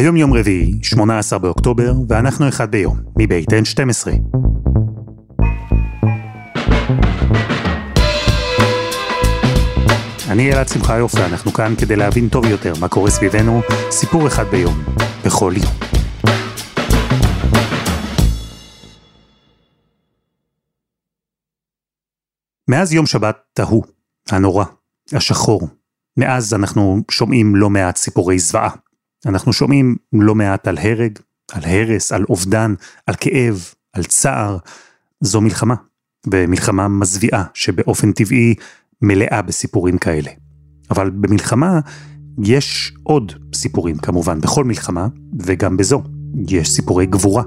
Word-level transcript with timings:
היום 0.00 0.16
יום 0.16 0.34
רביעי, 0.34 0.78
18 0.82 1.38
באוקטובר, 1.38 1.92
ואנחנו 2.08 2.48
אחד 2.48 2.70
ביום, 2.70 2.98
מבית 3.18 3.48
N12. 3.48 4.08
אני 10.30 10.52
אלעד 10.52 10.68
שמחיוף 10.68 11.14
ואנחנו 11.14 11.52
כאן 11.52 11.74
כדי 11.80 11.96
להבין 11.96 12.28
טוב 12.28 12.44
יותר 12.44 12.72
מה 12.80 12.88
קורה 12.88 13.10
סביבנו, 13.10 13.60
סיפור 13.90 14.26
אחד 14.26 14.44
ביום, 14.44 14.74
בכל 15.24 15.52
יום. 15.56 15.72
מאז 22.68 22.92
יום 22.92 23.06
שבת 23.06 23.36
תהו, 23.52 23.82
הנורא, 24.30 24.64
השחור, 25.12 25.68
מאז 26.16 26.54
אנחנו 26.54 27.00
שומעים 27.10 27.56
לא 27.56 27.70
מעט 27.70 27.96
סיפורי 27.96 28.38
זוועה. 28.38 28.70
אנחנו 29.26 29.52
שומעים 29.52 29.96
לא 30.12 30.34
מעט 30.34 30.68
על 30.68 30.78
הרג, 30.78 31.18
על 31.52 31.62
הרס, 31.64 32.12
על 32.12 32.24
אובדן, 32.28 32.74
על 33.06 33.14
כאב, 33.20 33.64
על 33.92 34.04
צער. 34.04 34.58
זו 35.20 35.40
מלחמה, 35.40 35.74
ומלחמה 36.32 36.88
מזוויעה 36.88 37.44
שבאופן 37.54 38.12
טבעי 38.12 38.54
מלאה 39.02 39.42
בסיפורים 39.42 39.98
כאלה. 39.98 40.30
אבל 40.90 41.10
במלחמה 41.10 41.80
יש 42.42 42.92
עוד 43.02 43.32
סיפורים 43.54 43.98
כמובן, 43.98 44.40
בכל 44.40 44.64
מלחמה, 44.64 45.08
וגם 45.40 45.76
בזו. 45.76 46.02
יש 46.48 46.70
סיפורי 46.70 47.06
גבורה, 47.06 47.42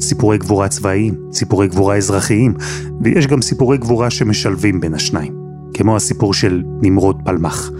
סיפורי 0.00 0.38
גבורה 0.38 0.68
צבאיים, 0.68 1.14
סיפורי 1.32 1.68
גבורה 1.68 1.96
אזרחיים, 1.96 2.54
ויש 3.00 3.26
גם 3.26 3.42
סיפורי 3.42 3.78
גבורה 3.78 4.10
שמשלבים 4.10 4.80
בין 4.80 4.94
השניים, 4.94 5.34
כמו 5.74 5.96
הסיפור 5.96 6.34
של 6.34 6.62
נמרוד 6.82 7.16
פלמח. 7.24 7.70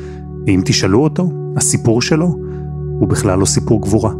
ואם 0.46 0.62
תשאלו 0.64 1.00
אותו, 1.02 1.30
הסיפור 1.56 2.02
שלו 2.02 2.47
הוא 2.98 3.08
בכלל 3.08 3.38
לא 3.38 3.44
סיפור 3.44 3.82
גבורה. 3.82 4.12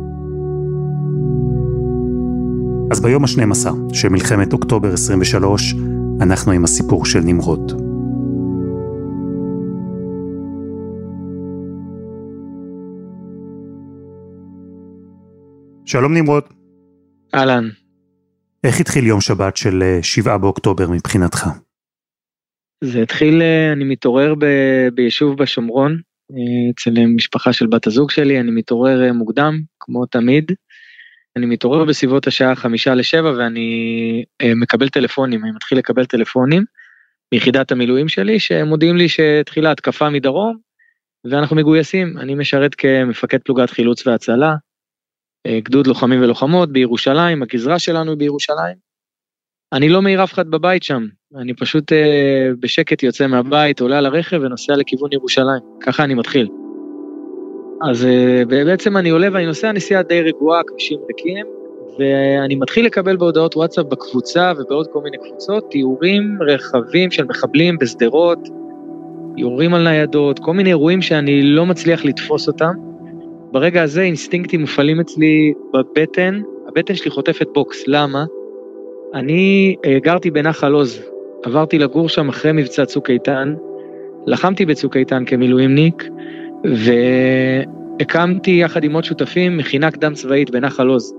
אז 2.90 3.00
ביום 3.00 3.24
ה-12 3.24 3.94
של 3.94 4.08
מלחמת 4.08 4.52
אוקטובר 4.52 4.92
23, 4.92 5.74
אנחנו 6.20 6.52
עם 6.52 6.64
הסיפור 6.64 7.04
של 7.04 7.20
נמרוד. 7.20 7.72
שלום 15.84 16.14
נמרוד. 16.14 16.42
אהלן. 17.34 17.68
איך 18.64 18.80
התחיל 18.80 19.06
יום 19.06 19.20
שבת 19.20 19.56
של 19.56 19.98
7 20.02 20.38
באוקטובר 20.38 20.90
מבחינתך? 20.90 21.46
זה 22.84 23.02
התחיל, 23.02 23.42
אה, 23.42 23.72
אני 23.72 23.84
מתעורר 23.84 24.34
ב, 24.34 24.44
ביישוב 24.94 25.42
בשומרון, 25.42 25.92
אה, 25.92 25.98
אצל 26.70 27.06
משפחה 27.16 27.52
של 27.52 27.66
בת 27.66 27.86
הזוג 27.86 28.10
שלי, 28.10 28.40
אני 28.40 28.50
מתעורר 28.50 29.04
אה, 29.04 29.12
מוקדם, 29.12 29.60
כמו 29.80 30.06
תמיד. 30.06 30.52
אני 31.36 31.46
מתעורר 31.46 31.84
בסביבות 31.84 32.26
השעה 32.26 32.54
חמישה 32.54 32.94
לשבע 32.94 33.32
ואני 33.38 34.24
מקבל 34.56 34.88
טלפונים, 34.88 35.44
אני 35.44 35.52
מתחיל 35.52 35.78
לקבל 35.78 36.04
טלפונים 36.04 36.64
מיחידת 37.32 37.72
המילואים 37.72 38.08
שלי 38.08 38.40
שמודיעים 38.40 38.96
לי 38.96 39.08
שהתחילה 39.08 39.70
התקפה 39.70 40.10
מדרום 40.10 40.58
ואנחנו 41.24 41.56
מגויסים, 41.56 42.18
אני 42.18 42.34
משרת 42.34 42.74
כמפקד 42.74 43.38
פלוגת 43.42 43.70
חילוץ 43.70 44.06
והצלה, 44.06 44.54
גדוד 45.48 45.86
לוחמים 45.86 46.20
ולוחמות 46.22 46.72
בירושלים, 46.72 47.42
הגזרה 47.42 47.78
שלנו 47.78 48.16
בירושלים. 48.16 48.87
אני 49.72 49.88
לא 49.88 50.02
מעיר 50.02 50.24
אף 50.24 50.32
אחד 50.32 50.50
בבית 50.50 50.82
שם, 50.82 51.06
אני 51.36 51.54
פשוט 51.54 51.92
אה, 51.92 52.50
בשקט 52.60 53.02
יוצא 53.02 53.26
מהבית, 53.26 53.80
עולה 53.80 53.98
על 53.98 54.06
הרכב 54.06 54.40
ונוסע 54.42 54.76
לכיוון 54.76 55.12
ירושלים, 55.12 55.62
ככה 55.80 56.04
אני 56.04 56.14
מתחיל. 56.14 56.48
אז 57.90 58.04
אה, 58.04 58.42
בעצם 58.48 58.96
אני 58.96 59.10
עולה 59.10 59.28
ואני 59.32 59.46
נוסע 59.46 59.72
נסיעה 59.72 60.02
די 60.02 60.22
רגועה, 60.22 60.62
כבישים 60.66 60.98
ריקים, 61.08 61.46
ואני 61.98 62.54
מתחיל 62.54 62.86
לקבל 62.86 63.16
בהודעות 63.16 63.56
וואטסאפ 63.56 63.86
בקבוצה 63.86 64.52
ובעוד 64.58 64.86
כל 64.92 65.00
מיני 65.02 65.16
קבוצות, 65.28 65.70
תיאורים 65.70 66.38
רחבים 66.48 67.10
של 67.10 67.24
מחבלים 67.24 67.78
בשדרות, 67.78 68.48
תיאורים 69.36 69.74
על 69.74 69.82
ניידות, 69.82 70.38
כל 70.38 70.52
מיני 70.52 70.68
אירועים 70.68 71.02
שאני 71.02 71.42
לא 71.42 71.66
מצליח 71.66 72.04
לתפוס 72.04 72.48
אותם. 72.48 72.72
ברגע 73.52 73.82
הזה 73.82 74.02
אינסטינקטים 74.02 74.60
מופעלים 74.60 75.00
אצלי 75.00 75.52
בבטן, 75.74 76.40
הבטן 76.68 76.94
שלי 76.94 77.10
חוטפת 77.10 77.46
בוקס, 77.54 77.84
למה? 77.86 78.24
אני 79.14 79.76
אה, 79.84 79.98
גרתי 79.98 80.30
בנחל 80.30 80.72
עוז, 80.72 81.02
עברתי 81.42 81.78
לגור 81.78 82.08
שם 82.08 82.28
אחרי 82.28 82.52
מבצע 82.52 82.84
צוק 82.84 83.10
איתן, 83.10 83.54
לחמתי 84.26 84.66
בצוק 84.66 84.96
איתן 84.96 85.24
כמילואימניק, 85.24 86.04
והקמתי 86.64 88.50
יחד 88.50 88.84
עם 88.84 88.94
עוד 88.94 89.04
שותפים 89.04 89.56
מכינה 89.56 89.90
קדם 89.90 90.14
צבאית 90.14 90.50
בנחל 90.50 90.88
עוז. 90.88 91.14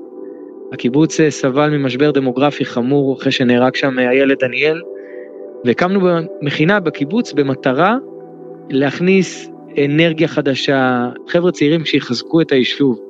הקיבוץ 0.73 1.19
אה, 1.19 1.31
סבל 1.31 1.69
ממשבר 1.69 2.11
דמוגרפי 2.11 2.65
חמור 2.65 3.17
אחרי 3.17 3.31
שנהרג 3.31 3.75
שם 3.75 3.99
אה, 3.99 4.09
הילד 4.09 4.37
דניאל, 4.39 4.81
והקמנו 5.65 5.99
מכינה 6.41 6.79
בקיבוץ 6.79 7.33
במטרה 7.33 7.97
להכניס 8.69 9.51
אנרגיה 9.85 10.27
חדשה, 10.27 11.09
חבר'ה 11.27 11.51
צעירים 11.51 11.85
שיחזקו 11.85 12.41
את 12.41 12.51
היישוב. 12.51 13.08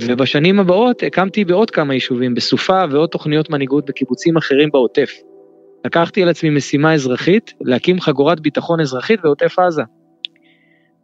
ובשנים 0.00 0.60
הבאות 0.60 1.02
הקמתי 1.02 1.44
בעוד 1.44 1.70
כמה 1.70 1.94
יישובים, 1.94 2.34
בסופה 2.34 2.84
ועוד 2.90 3.08
תוכניות 3.08 3.50
מנהיגות 3.50 3.86
בקיבוצים 3.86 4.36
אחרים 4.36 4.70
בעוטף. 4.70 5.10
לקחתי 5.84 6.22
על 6.22 6.28
עצמי 6.28 6.50
משימה 6.50 6.94
אזרחית, 6.94 7.54
להקים 7.60 8.00
חגורת 8.00 8.40
ביטחון 8.40 8.80
אזרחית 8.80 9.20
בעוטף 9.22 9.58
עזה. 9.58 9.82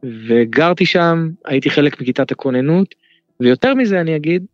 וגרתי 0.03 0.87
שם, 0.87 1.29
הייתי 1.45 1.71
חלק 1.71 2.01
מכיתת 2.01 2.31
הכוננות, 2.31 2.95
ויותר 3.41 3.75
מזה 3.75 4.01
אני 4.01 4.17
אגיד, 4.17 4.45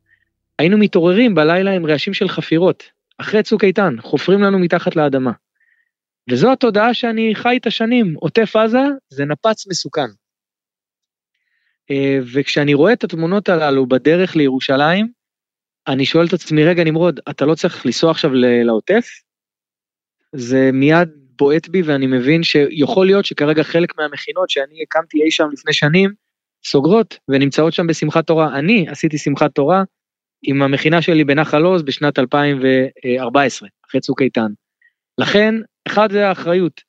היינו 0.58 0.78
מתעוררים 0.78 1.34
בלילה 1.34 1.70
עם 1.70 1.86
רעשים 1.86 2.14
של 2.14 2.28
חפירות, 2.28 2.82
אחרי 3.18 3.42
צוק 3.42 3.64
איתן, 3.64 3.96
חופרים 4.00 4.42
לנו 4.42 4.58
מתחת 4.58 4.96
לאדמה. 4.96 5.32
וזו 6.30 6.52
התודעה 6.52 6.94
שאני 6.94 7.34
חי 7.34 7.56
את 7.56 7.66
השנים, 7.66 8.14
עוטף 8.18 8.56
עזה 8.56 8.82
זה 9.08 9.24
נפץ 9.24 9.66
מסוכן. 9.66 10.08
אה, 11.90 12.18
וכשאני 12.32 12.74
רואה 12.74 12.92
את 12.92 13.04
התמונות 13.04 13.48
הללו 13.48 13.86
בדרך 13.86 14.36
לירושלים, 14.36 15.08
אני 15.88 16.06
שואל 16.06 16.26
את 16.26 16.32
עצמי, 16.32 16.64
רגע 16.64 16.84
נמרוד, 16.84 17.20
אתה 17.30 17.46
לא 17.46 17.54
צריך 17.54 17.86
לנסוע 17.86 18.10
עכשיו 18.10 18.30
לעוטף? 18.34 19.08
זה 20.32 20.70
מיד 20.72 21.08
בועט 21.38 21.68
בי 21.68 21.82
ואני 21.82 22.06
מבין 22.06 22.42
שיכול 22.42 23.06
להיות 23.06 23.24
שכרגע 23.24 23.62
חלק 23.62 23.98
מהמכינות 23.98 24.50
שאני 24.50 24.82
הקמתי 24.82 25.22
אי 25.22 25.30
שם 25.30 25.48
לפני 25.52 25.72
שנים, 25.72 26.10
סוגרות 26.64 27.18
ונמצאות 27.28 27.72
שם 27.72 27.86
בשמחת 27.86 28.26
תורה. 28.26 28.58
אני 28.58 28.88
עשיתי 28.88 29.18
שמחת 29.18 29.54
תורה 29.54 29.82
עם 30.42 30.62
המכינה 30.62 31.02
שלי 31.02 31.24
בנחל 31.24 31.62
עוז 31.62 31.82
בשנת 31.82 32.18
2014, 32.18 33.68
אחרי 33.88 34.00
צוק 34.00 34.22
איתן. 34.22 34.52
לכן, 35.18 35.54
אחד 35.86 36.12
זה 36.12 36.28
האחריות. 36.28 36.80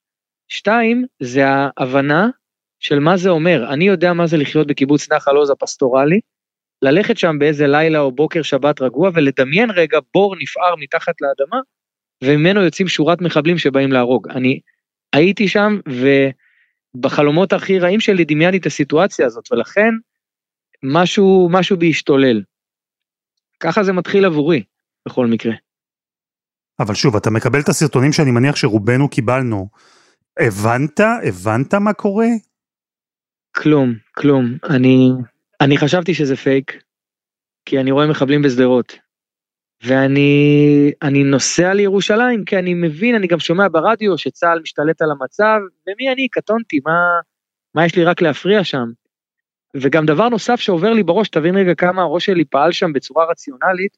שתיים, 0.47 1.05
זה 1.19 1.43
ההבנה 1.47 2.29
של 2.79 2.99
מה 2.99 3.17
זה 3.17 3.29
אומר. 3.29 3.73
אני 3.73 3.87
יודע 3.87 4.13
מה 4.13 4.27
זה 4.27 4.37
לחיות 4.37 4.67
בקיבוץ 4.67 5.11
נחל 5.11 5.35
עוז 5.35 5.49
הפסטורלי, 5.49 6.19
ללכת 6.81 7.17
שם 7.17 7.35
באיזה 7.39 7.67
לילה 7.67 7.99
או 7.99 8.11
בוקר 8.11 8.41
שבת 8.41 8.81
רגוע 8.81 9.09
ולדמיין 9.13 9.71
רגע 9.71 9.99
בור 10.13 10.35
נפער 10.35 10.75
מתחת 10.79 11.13
לאדמה, 11.21 11.57
וממנו 12.23 12.61
יוצאים 12.61 12.87
שורת 12.87 13.21
מחבלים 13.21 13.57
שבאים 13.57 13.91
להרוג. 13.91 14.27
אני 14.29 14.59
הייתי 15.13 15.47
שם 15.47 15.79
ובחלומות 16.95 17.53
הכי 17.53 17.79
רעים 17.79 17.99
שלי 17.99 18.25
דמיינתי 18.25 18.57
את 18.57 18.65
הסיטואציה 18.65 19.25
הזאת, 19.25 19.51
ולכן 19.51 19.89
משהו, 20.83 21.47
משהו 21.51 21.77
בי 21.77 21.89
השתולל. 21.89 22.41
ככה 23.59 23.83
זה 23.83 23.93
מתחיל 23.93 24.25
עבורי, 24.25 24.63
בכל 25.07 25.27
מקרה. 25.27 25.53
אבל 26.79 26.93
שוב, 26.93 27.15
אתה 27.15 27.29
מקבל 27.29 27.59
את 27.59 27.69
הסרטונים 27.69 28.13
שאני 28.13 28.31
מניח 28.31 28.55
שרובנו 28.55 29.09
קיבלנו. 29.09 29.69
הבנת? 30.39 30.99
הבנת 31.27 31.73
מה 31.73 31.93
קורה? 31.93 32.27
כלום, 33.61 33.93
כלום. 34.17 34.57
אני, 34.69 35.09
אני 35.61 35.77
חשבתי 35.77 36.13
שזה 36.13 36.35
פייק, 36.35 36.83
כי 37.65 37.79
אני 37.79 37.91
רואה 37.91 38.07
מחבלים 38.07 38.41
בשדרות. 38.41 38.97
ואני 39.83 40.91
אני 41.01 41.23
נוסע 41.23 41.73
לירושלים 41.73 42.45
כי 42.45 42.59
אני 42.59 42.73
מבין, 42.73 43.15
אני 43.15 43.27
גם 43.27 43.39
שומע 43.39 43.67
ברדיו 43.71 44.17
שצה"ל 44.17 44.59
משתלט 44.61 45.01
על 45.01 45.11
המצב, 45.11 45.59
ומי 45.87 46.13
אני, 46.13 46.27
קטונתי, 46.27 46.79
מה, 46.85 46.99
מה 47.75 47.85
יש 47.85 47.95
לי 47.95 48.03
רק 48.03 48.21
להפריע 48.21 48.63
שם? 48.63 48.85
וגם 49.75 50.05
דבר 50.05 50.29
נוסף 50.29 50.59
שעובר 50.59 50.93
לי 50.93 51.03
בראש, 51.03 51.29
תבין 51.29 51.55
רגע 51.55 51.75
כמה 51.75 52.01
הראש 52.01 52.25
שלי 52.25 52.45
פעל 52.45 52.71
שם 52.71 52.93
בצורה 52.93 53.25
רציונלית, 53.31 53.97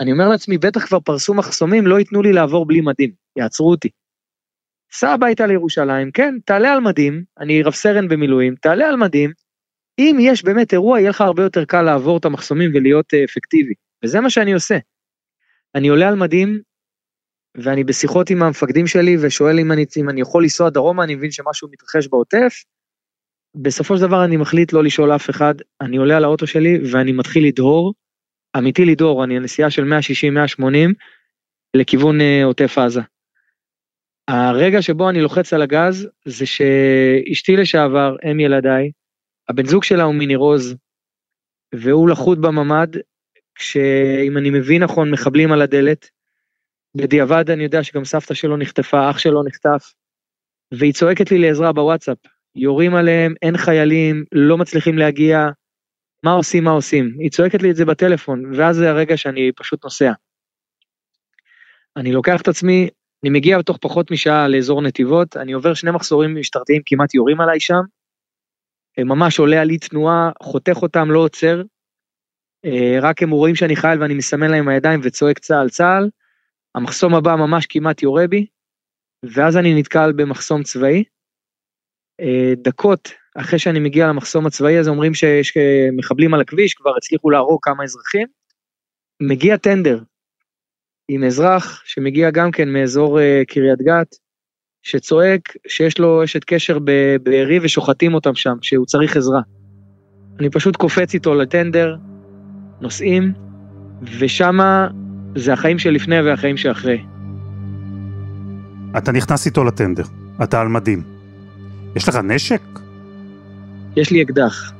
אני 0.00 0.12
אומר 0.12 0.28
לעצמי, 0.28 0.58
בטח 0.58 0.86
כבר 0.86 1.00
פרסו 1.00 1.34
מחסומים, 1.34 1.86
לא 1.86 1.98
ייתנו 1.98 2.22
לי 2.22 2.32
לעבור 2.32 2.66
בלי 2.66 2.80
מדים, 2.80 3.10
יעצרו 3.36 3.70
אותי. 3.70 3.88
סע 4.92 5.10
הביתה 5.10 5.46
לירושלים, 5.46 6.10
כן, 6.10 6.34
תעלה 6.44 6.72
על 6.72 6.80
מדים, 6.80 7.24
אני 7.38 7.62
רב 7.62 7.72
סרן 7.72 8.08
במילואים, 8.08 8.54
תעלה 8.54 8.88
על 8.88 8.96
מדים, 8.96 9.32
אם 9.98 10.16
יש 10.20 10.44
באמת 10.44 10.72
אירוע, 10.72 11.00
יהיה 11.00 11.10
לך 11.10 11.20
הרבה 11.20 11.42
יותר 11.42 11.64
קל 11.64 11.82
לעבור 11.82 12.18
את 12.18 12.24
המחסומים 12.24 12.70
ולהיות 12.74 13.14
אה, 13.14 13.24
אפקטיבי, 13.24 13.74
וזה 14.04 14.20
מה 14.20 14.30
שאני 14.30 14.52
עושה. 14.52 14.78
אני 15.74 15.88
עולה 15.88 16.08
על 16.08 16.14
מדים, 16.14 16.60
ואני 17.54 17.84
בשיחות 17.84 18.30
עם 18.30 18.42
המפקדים 18.42 18.86
שלי 18.86 19.16
ושואל 19.20 19.58
אם 19.58 19.72
אני, 19.72 19.84
אם 19.96 20.08
אני 20.08 20.20
יכול 20.20 20.42
לנסוע 20.42 20.70
דרומה, 20.70 21.04
אני 21.04 21.14
מבין 21.14 21.30
שמשהו 21.30 21.68
מתרחש 21.72 22.08
בעוטף, 22.08 22.54
בסופו 23.54 23.96
של 23.96 24.02
דבר 24.02 24.24
אני 24.24 24.36
מחליט 24.36 24.72
לא 24.72 24.84
לשאול 24.84 25.14
אף 25.14 25.30
אחד, 25.30 25.54
אני 25.80 25.96
עולה 25.96 26.16
על 26.16 26.24
האוטו 26.24 26.46
שלי 26.46 26.78
ואני 26.92 27.12
מתחיל 27.12 27.46
לדהור, 27.46 27.94
אמיתי 28.58 28.84
לדהור, 28.84 29.24
אני 29.24 29.36
הנסיעה 29.36 29.70
של 29.70 29.92
160-180 30.60 30.64
לכיוון 31.74 32.20
uh, 32.20 32.44
עוטף 32.44 32.78
עזה. 32.78 33.00
הרגע 34.32 34.82
שבו 34.82 35.10
אני 35.10 35.20
לוחץ 35.20 35.52
על 35.52 35.62
הגז 35.62 36.08
זה 36.24 36.46
שאשתי 36.46 37.56
לשעבר, 37.56 38.16
אם 38.30 38.40
ילדיי, 38.40 38.90
הבן 39.48 39.66
זוג 39.66 39.84
שלה 39.84 40.02
הוא 40.02 40.14
מניר 40.14 40.40
והוא 41.74 42.08
לחוד 42.08 42.40
בממ"ד, 42.40 42.88
כשאם 43.54 44.38
אני 44.38 44.50
מבין 44.50 44.82
נכון 44.82 45.10
מחבלים 45.10 45.52
על 45.52 45.62
הדלת, 45.62 46.10
בדיעבד 46.96 47.50
אני 47.50 47.62
יודע 47.62 47.82
שגם 47.82 48.04
סבתא 48.04 48.34
שלו 48.34 48.56
נחטפה, 48.56 49.10
אח 49.10 49.18
שלו 49.18 49.42
נחטף, 49.44 49.92
והיא 50.72 50.92
צועקת 50.92 51.30
לי 51.30 51.38
לעזרה 51.38 51.72
בוואטסאפ, 51.72 52.18
יורים 52.54 52.94
עליהם, 52.94 53.34
אין 53.42 53.56
חיילים, 53.56 54.24
לא 54.32 54.58
מצליחים 54.58 54.98
להגיע, 54.98 55.46
מה 56.22 56.32
עושים, 56.32 56.64
מה 56.64 56.70
עושים? 56.70 57.16
היא 57.18 57.30
צועקת 57.30 57.62
לי 57.62 57.70
את 57.70 57.76
זה 57.76 57.84
בטלפון, 57.84 58.54
ואז 58.54 58.76
זה 58.76 58.90
הרגע 58.90 59.16
שאני 59.16 59.50
פשוט 59.56 59.84
נוסע. 59.84 60.12
אני 61.96 62.12
לוקח 62.12 62.40
את 62.42 62.48
עצמי, 62.48 62.88
אני 63.24 63.30
מגיע 63.30 63.58
בתוך 63.58 63.78
פחות 63.80 64.10
משעה 64.10 64.48
לאזור 64.48 64.82
נתיבות, 64.82 65.36
אני 65.36 65.52
עובר 65.52 65.74
שני 65.74 65.90
מחסורים 65.90 66.36
משטרתיים, 66.40 66.82
כמעט 66.86 67.14
יורים 67.14 67.40
עליי 67.40 67.60
שם, 67.60 67.80
ממש 68.98 69.38
עולה 69.38 69.60
על 69.60 69.70
אי 69.70 69.78
תנועה, 69.78 70.30
חותך 70.42 70.76
אותם, 70.82 71.10
לא 71.10 71.18
עוצר, 71.18 71.62
אה, 72.64 72.98
רק 73.02 73.22
הם 73.22 73.30
רואים 73.30 73.54
שאני 73.54 73.76
חייל 73.76 74.02
ואני 74.02 74.14
מסמן 74.14 74.50
להם 74.50 74.68
הידיים 74.68 75.00
וצועק 75.02 75.38
צה"ל 75.38 75.68
צה"ל, 75.68 76.10
המחסום 76.74 77.14
הבא 77.14 77.36
ממש 77.36 77.66
כמעט 77.68 78.02
יורה 78.02 78.26
בי, 78.26 78.46
ואז 79.34 79.56
אני 79.56 79.74
נתקל 79.80 80.12
במחסום 80.16 80.62
צבאי. 80.62 81.04
אה, 82.20 82.52
דקות 82.56 83.08
אחרי 83.34 83.58
שאני 83.58 83.80
מגיע 83.80 84.06
למחסום 84.06 84.46
הצבאי 84.46 84.78
הזה 84.78 84.90
אומרים 84.90 85.14
שיש 85.14 85.54
מחבלים 85.96 86.34
על 86.34 86.40
הכביש, 86.40 86.74
כבר 86.74 86.96
הצליחו 86.96 87.30
להרוג 87.30 87.58
כמה 87.62 87.84
אזרחים. 87.84 88.28
מגיע 89.22 89.56
טנדר 89.56 89.98
עם 91.14 91.24
אזרח 91.24 91.82
שמגיע 91.84 92.30
גם 92.30 92.50
כן 92.50 92.68
מאזור 92.68 93.20
אה, 93.20 93.42
קריית 93.48 93.82
גת, 93.82 94.16
שצועק 94.82 95.56
שיש 95.68 95.98
לו 95.98 96.24
אשת 96.24 96.44
קשר 96.44 96.78
בבארי 96.84 97.58
ושוחטים 97.62 98.14
אותם 98.14 98.34
שם, 98.34 98.56
שהוא 98.62 98.86
צריך 98.86 99.16
עזרה. 99.16 99.40
אני 100.40 100.50
פשוט 100.50 100.76
קופץ 100.76 101.14
איתו 101.14 101.34
לטנדר, 101.34 101.96
נוסעים, 102.80 103.32
ושמה 104.18 104.88
זה 105.36 105.52
החיים 105.52 105.78
שלפני 105.78 106.20
והחיים 106.20 106.56
שאחרי. 106.56 107.04
אתה 108.98 109.12
נכנס 109.12 109.46
איתו 109.46 109.64
לטנדר, 109.64 110.04
אתה 110.42 110.60
על 110.60 110.68
מדים. 110.68 111.02
יש 111.96 112.08
לך 112.08 112.16
נשק? 112.16 112.62
יש 113.96 114.10
לי 114.10 114.22
אקדח. 114.22 114.72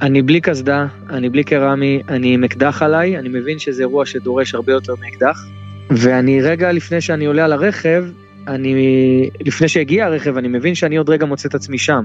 אני 0.00 0.22
בלי 0.22 0.40
קסדה, 0.40 0.86
אני 1.10 1.28
בלי 1.28 1.44
קרמי, 1.44 2.02
אני 2.08 2.34
עם 2.34 2.44
אקדח 2.44 2.82
עליי, 2.82 3.18
אני 3.18 3.28
מבין 3.28 3.58
שזה 3.58 3.82
אירוע 3.82 4.06
שדורש 4.06 4.54
הרבה 4.54 4.72
יותר 4.72 4.94
מאקדח. 5.00 5.57
ואני 5.90 6.42
רגע 6.42 6.72
לפני 6.72 7.00
שאני 7.00 7.24
עולה 7.24 7.44
על 7.44 7.52
הרכב, 7.52 8.04
אני, 8.48 9.30
לפני 9.40 9.68
שהגיע 9.68 10.06
הרכב, 10.06 10.36
אני 10.36 10.48
מבין 10.48 10.74
שאני 10.74 10.96
עוד 10.96 11.10
רגע 11.10 11.26
מוצא 11.26 11.48
את 11.48 11.54
עצמי 11.54 11.78
שם. 11.78 12.04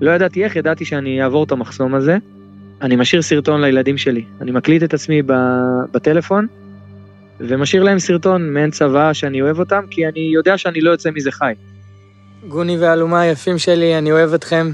לא 0.00 0.10
ידעתי 0.10 0.44
איך, 0.44 0.56
ידעתי 0.56 0.84
שאני 0.84 1.22
אעבור 1.22 1.44
את 1.44 1.52
המחסום 1.52 1.94
הזה. 1.94 2.16
אני 2.82 2.96
משאיר 2.96 3.22
סרטון 3.22 3.60
לילדים 3.60 3.98
שלי. 3.98 4.24
אני 4.40 4.50
מקליט 4.50 4.82
את 4.82 4.94
עצמי 4.94 5.22
בטלפון, 5.92 6.46
ומשאיר 7.40 7.82
להם 7.82 7.98
סרטון 7.98 8.52
מעין 8.54 8.70
צבא 8.70 9.12
שאני 9.12 9.42
אוהב 9.42 9.58
אותם, 9.58 9.84
כי 9.90 10.06
אני 10.06 10.30
יודע 10.34 10.58
שאני 10.58 10.80
לא 10.80 10.90
יוצא 10.90 11.10
מזה 11.10 11.32
חי. 11.32 11.52
גוני 12.48 12.78
ואלומה 12.78 13.20
היפים 13.20 13.58
שלי, 13.58 13.98
אני 13.98 14.12
אוהב 14.12 14.34
אתכם. 14.34 14.70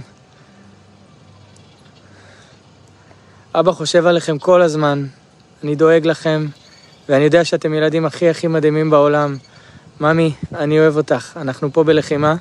אבא 3.54 3.72
חושב 3.72 4.06
עליכם 4.06 4.38
כל 4.38 4.62
הזמן, 4.62 5.04
אני 5.64 5.74
דואג 5.74 6.06
לכם, 6.06 6.46
ואני 7.10 7.24
יודע 7.24 7.44
שאתם 7.44 7.74
ילדים 7.74 8.04
הכי 8.06 8.28
הכי 8.28 8.46
מדהימים 8.46 8.90
בעולם. 8.90 9.36
ממי, 10.00 10.34
אני 10.54 10.80
אוהב 10.80 10.96
אותך, 10.96 11.36
אנחנו 11.36 11.72
פה 11.72 11.84
בלחימה, 11.84 12.34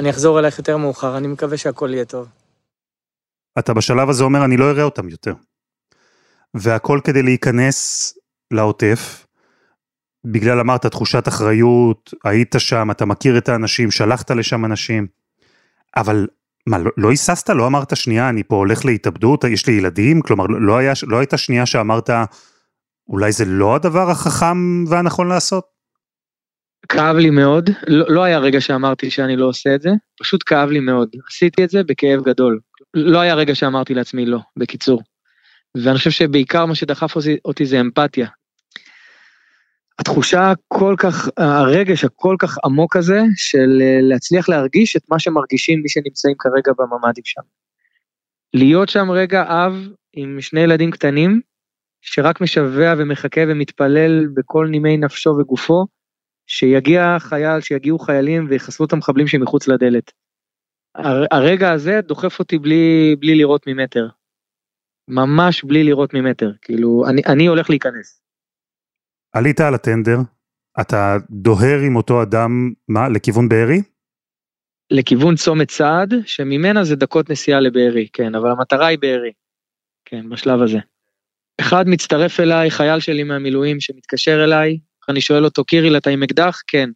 אני 0.00 0.10
אחזור 0.10 0.38
אלייך 0.38 0.58
יותר 0.58 0.76
מאוחר, 0.76 1.16
אני 1.16 1.28
מקווה 1.28 1.56
שהכל 1.56 1.90
יהיה 1.92 2.04
טוב. 2.04 2.28
אתה 3.58 3.74
בשלב 3.74 4.08
הזה 4.08 4.24
אומר, 4.24 4.44
אני 4.44 4.56
לא 4.56 4.70
אראה 4.70 4.82
אותם 4.82 5.08
יותר. 5.08 5.34
והכל 6.54 7.00
כדי 7.04 7.22
להיכנס 7.22 8.12
לעוטף, 8.50 9.26
בגלל 10.24 10.60
אמרת 10.60 10.86
תחושת 10.86 11.28
אחריות, 11.28 12.14
היית 12.24 12.54
שם, 12.58 12.90
אתה 12.90 13.04
מכיר 13.04 13.38
את 13.38 13.48
האנשים, 13.48 13.90
שלחת 13.90 14.30
לשם 14.30 14.64
אנשים, 14.64 15.06
אבל 15.96 16.26
מה, 16.66 16.78
לא, 16.78 16.90
לא 16.96 17.10
היססת? 17.10 17.50
לא 17.50 17.66
אמרת 17.66 17.96
שנייה, 17.96 18.28
אני 18.28 18.42
פה 18.42 18.56
הולך 18.56 18.84
להתאבדות, 18.84 19.44
יש 19.44 19.66
לי 19.66 19.72
ילדים? 19.72 20.20
כלומר, 20.20 20.46
לא, 20.46 20.76
היה, 20.76 20.92
לא 21.06 21.18
הייתה 21.18 21.36
שנייה 21.36 21.66
שאמרת, 21.66 22.10
אולי 23.08 23.32
זה 23.32 23.44
לא 23.44 23.74
הדבר 23.74 24.10
החכם 24.10 24.84
והנכון 24.88 25.28
לעשות? 25.28 25.64
כאב 26.88 27.16
לי 27.16 27.30
מאוד, 27.30 27.70
לא, 27.86 28.06
לא 28.08 28.24
היה 28.24 28.38
רגע 28.38 28.60
שאמרתי 28.60 29.10
שאני 29.10 29.36
לא 29.36 29.46
עושה 29.46 29.74
את 29.74 29.82
זה, 29.82 29.90
פשוט 30.20 30.42
כאב 30.46 30.68
לי 30.68 30.80
מאוד. 30.80 31.08
עשיתי 31.28 31.64
את 31.64 31.70
זה 31.70 31.82
בכאב 31.82 32.22
גדול. 32.22 32.60
לא 32.94 33.20
היה 33.20 33.34
רגע 33.34 33.54
שאמרתי 33.54 33.94
לעצמי 33.94 34.26
לא, 34.26 34.38
בקיצור. 34.56 35.02
ואני 35.84 35.98
חושב 35.98 36.10
שבעיקר 36.10 36.66
מה 36.66 36.74
שדחף 36.74 37.14
אותי 37.44 37.66
זה 37.66 37.80
אמפתיה. 37.80 38.28
התחושה 39.98 40.50
הכל 40.50 40.94
כך, 40.98 41.28
הרגש 41.36 42.04
הכל 42.04 42.36
כך 42.38 42.58
עמוק 42.64 42.96
הזה 42.96 43.20
של 43.36 43.78
אה, 43.80 43.98
להצליח 44.02 44.48
להרגיש 44.48 44.96
את 44.96 45.02
מה 45.10 45.18
שמרגישים 45.18 45.82
מי 45.82 45.88
שנמצאים 45.88 46.34
כרגע 46.38 46.72
בממ"דים 46.78 47.24
שם. 47.24 47.40
להיות 48.54 48.88
שם 48.88 49.10
רגע 49.10 49.42
אב 49.48 49.88
עם 50.12 50.40
שני 50.40 50.60
ילדים 50.60 50.90
קטנים, 50.90 51.40
שרק 52.08 52.40
משווע 52.40 52.94
ומחכה 52.98 53.40
ומתפלל 53.48 54.26
בכל 54.34 54.66
נימי 54.70 54.96
נפשו 54.96 55.30
וגופו, 55.30 55.86
שיגיע 56.46 57.16
חייל, 57.18 57.60
שיגיעו 57.60 57.98
חיילים 57.98 58.46
ויחסלו 58.48 58.86
את 58.86 58.92
המחבלים 58.92 59.26
שמחוץ 59.26 59.68
לדלת. 59.68 60.12
הרגע 61.30 61.72
הזה 61.72 62.00
דוחף 62.00 62.38
אותי 62.38 62.58
בלי, 62.58 63.16
בלי 63.18 63.34
לראות 63.34 63.66
ממטר. 63.66 64.08
ממש 65.08 65.64
בלי 65.64 65.84
לראות 65.84 66.14
ממטר, 66.14 66.52
כאילו, 66.62 67.04
אני, 67.08 67.22
אני 67.26 67.46
הולך 67.46 67.70
להיכנס. 67.70 68.22
עלית 69.32 69.60
על 69.60 69.74
הטנדר, 69.74 70.16
אתה 70.80 71.16
דוהר 71.30 71.78
עם 71.86 71.96
אותו 71.96 72.22
אדם, 72.22 72.72
מה, 72.88 73.08
לכיוון 73.08 73.48
בארי? 73.48 73.82
לכיוון 74.90 75.34
צומת 75.36 75.70
סעד, 75.70 76.14
שממנה 76.24 76.84
זה 76.84 76.96
דקות 76.96 77.30
נסיעה 77.30 77.60
לבארי, 77.60 78.08
כן, 78.12 78.34
אבל 78.34 78.50
המטרה 78.50 78.86
היא 78.86 78.98
בארי. 78.98 79.32
כן, 80.04 80.28
בשלב 80.28 80.62
הזה. 80.62 80.78
אחד 81.60 81.88
מצטרף 81.88 82.40
אליי, 82.40 82.70
חייל 82.70 83.00
שלי 83.00 83.22
מהמילואים 83.22 83.80
שמתקשר 83.80 84.44
אליי, 84.44 84.78
אני 85.08 85.20
שואל 85.20 85.44
אותו, 85.44 85.64
קיריל, 85.64 85.96
אתה 85.96 86.10
עם 86.10 86.22
אקדח? 86.22 86.62
כן. 86.66 86.90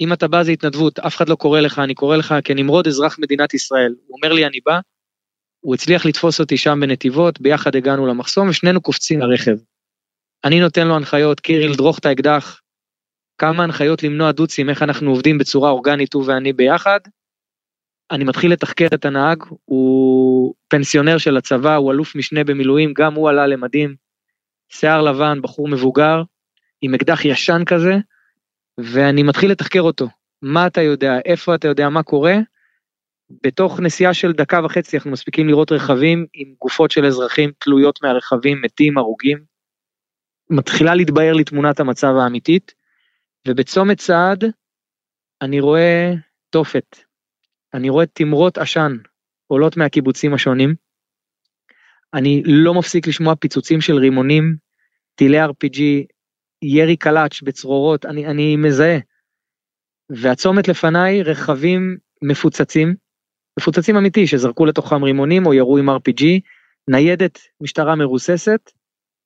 אם 0.00 0.12
אתה 0.12 0.28
בא 0.28 0.42
זה 0.42 0.50
התנדבות, 0.50 0.98
אף 0.98 1.16
אחד 1.16 1.28
לא 1.28 1.34
קורא 1.34 1.60
לך, 1.60 1.78
אני 1.78 1.94
קורא 1.94 2.16
לך 2.16 2.34
כנמרוד 2.44 2.86
אזרח 2.86 3.18
מדינת 3.18 3.54
ישראל. 3.54 3.94
הוא 4.06 4.16
אומר 4.16 4.34
לי, 4.34 4.46
אני 4.46 4.58
בא, 4.66 4.80
הוא 5.60 5.74
הצליח 5.74 6.06
לתפוס 6.06 6.40
אותי 6.40 6.56
שם 6.56 6.78
בנתיבות, 6.80 7.40
ביחד 7.40 7.76
הגענו 7.76 8.06
למחסום 8.06 8.48
ושנינו 8.48 8.80
קופצים 8.80 9.20
לרכב. 9.20 9.56
אני 10.44 10.60
נותן 10.60 10.88
לו 10.88 10.96
הנחיות, 10.96 11.40
קיריל, 11.40 11.74
דרוך 11.74 11.98
את 11.98 12.06
האקדח, 12.06 12.60
כמה 13.38 13.64
הנחיות 13.64 14.02
למנוע 14.02 14.32
דוצים, 14.32 14.70
איך 14.70 14.82
אנחנו 14.82 15.10
עובדים 15.10 15.38
בצורה 15.38 15.70
אורגנית 15.70 16.14
הוא 16.14 16.24
ואני 16.26 16.52
ביחד. 16.52 17.00
אני 18.10 18.24
מתחיל 18.24 18.52
לתחקר 18.52 18.86
את 18.94 19.04
הנהג, 19.04 19.44
הוא 19.64 20.54
פנסיונר 20.68 21.18
של 21.18 21.36
הצבא, 21.36 21.74
הוא 21.74 21.92
אלוף 21.92 22.16
משנה 22.16 22.44
במילואים, 22.44 22.92
גם 22.92 23.14
הוא 23.14 23.28
עלה 23.28 23.46
למדים, 23.46 23.94
שיער 24.68 25.02
לבן, 25.02 25.42
בחור 25.42 25.68
מבוגר, 25.68 26.22
עם 26.82 26.94
אקדח 26.94 27.24
ישן 27.24 27.62
כזה, 27.66 27.94
ואני 28.78 29.22
מתחיל 29.22 29.50
לתחקר 29.50 29.80
אותו. 29.80 30.08
מה 30.42 30.66
אתה 30.66 30.82
יודע, 30.82 31.18
איפה 31.24 31.54
אתה 31.54 31.68
יודע, 31.68 31.88
מה 31.88 32.02
קורה. 32.02 32.36
בתוך 33.44 33.80
נסיעה 33.80 34.14
של 34.14 34.32
דקה 34.32 34.60
וחצי 34.64 34.96
אנחנו 34.96 35.10
מספיקים 35.10 35.48
לראות 35.48 35.72
רכבים 35.72 36.26
עם 36.34 36.54
גופות 36.60 36.90
של 36.90 37.04
אזרחים 37.04 37.50
תלויות 37.58 38.02
מהרכבים, 38.02 38.62
מתים, 38.62 38.98
הרוגים. 38.98 39.38
מתחילה 40.50 40.94
להתבהר 40.94 41.32
לי 41.32 41.44
תמונת 41.44 41.80
המצב 41.80 42.14
האמיתית, 42.22 42.74
ובצומת 43.48 43.98
צעד 43.98 44.44
אני 45.42 45.60
רואה 45.60 46.12
תופת. 46.50 46.96
אני 47.74 47.90
רואה 47.90 48.06
תמרות 48.06 48.58
עשן 48.58 48.96
עולות 49.48 49.76
מהקיבוצים 49.76 50.34
השונים. 50.34 50.74
אני 52.14 52.42
לא 52.44 52.74
מפסיק 52.74 53.06
לשמוע 53.06 53.34
פיצוצים 53.34 53.80
של 53.80 53.94
רימונים, 53.94 54.56
טילי 55.14 55.44
RPG, 55.44 55.80
ירי 56.62 56.96
קלאץ' 56.96 57.42
בצרורות, 57.42 58.06
אני, 58.06 58.26
אני 58.26 58.56
מזהה. 58.56 58.98
והצומת 60.10 60.68
לפניי 60.68 61.22
רכבים 61.22 61.96
מפוצצים, 62.22 62.94
מפוצצים 63.60 63.96
אמיתי, 63.96 64.26
שזרקו 64.26 64.66
לתוכם 64.66 65.04
רימונים 65.04 65.46
או 65.46 65.54
ירו 65.54 65.78
עם 65.78 65.90
RPG, 65.90 66.24
ניידת 66.88 67.38
משטרה 67.60 67.96
מרוססת, 67.96 68.70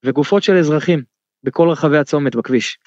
וגופות 0.05 0.43
של 0.43 0.57
אזרחים 0.57 1.03
בכל 1.43 1.69
רחבי 1.69 1.99
הצומת 1.99 2.37
בכביש. 2.37 2.79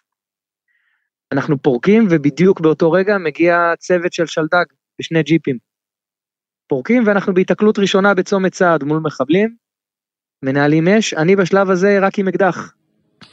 אנחנו 1.31 1.61
פורקים 1.61 2.07
ובדיוק 2.09 2.59
באותו 2.59 2.91
רגע 2.91 3.17
מגיע 3.17 3.73
צוות 3.77 4.13
של 4.13 4.25
שלדג 4.25 4.65
בשני 4.99 5.23
ג'יפים. 5.23 5.57
פורקים 6.67 7.03
ואנחנו 7.05 7.33
בהיתקלות 7.33 7.79
ראשונה 7.79 8.13
בצומת 8.13 8.51
צעד 8.51 8.83
מול 8.83 8.99
מחבלים, 8.99 9.55
מנהלים 10.43 10.87
אש, 10.87 11.13
אני 11.13 11.35
בשלב 11.35 11.69
הזה 11.69 11.99
רק 12.01 12.19
עם 12.19 12.27
אקדח. 12.27 12.73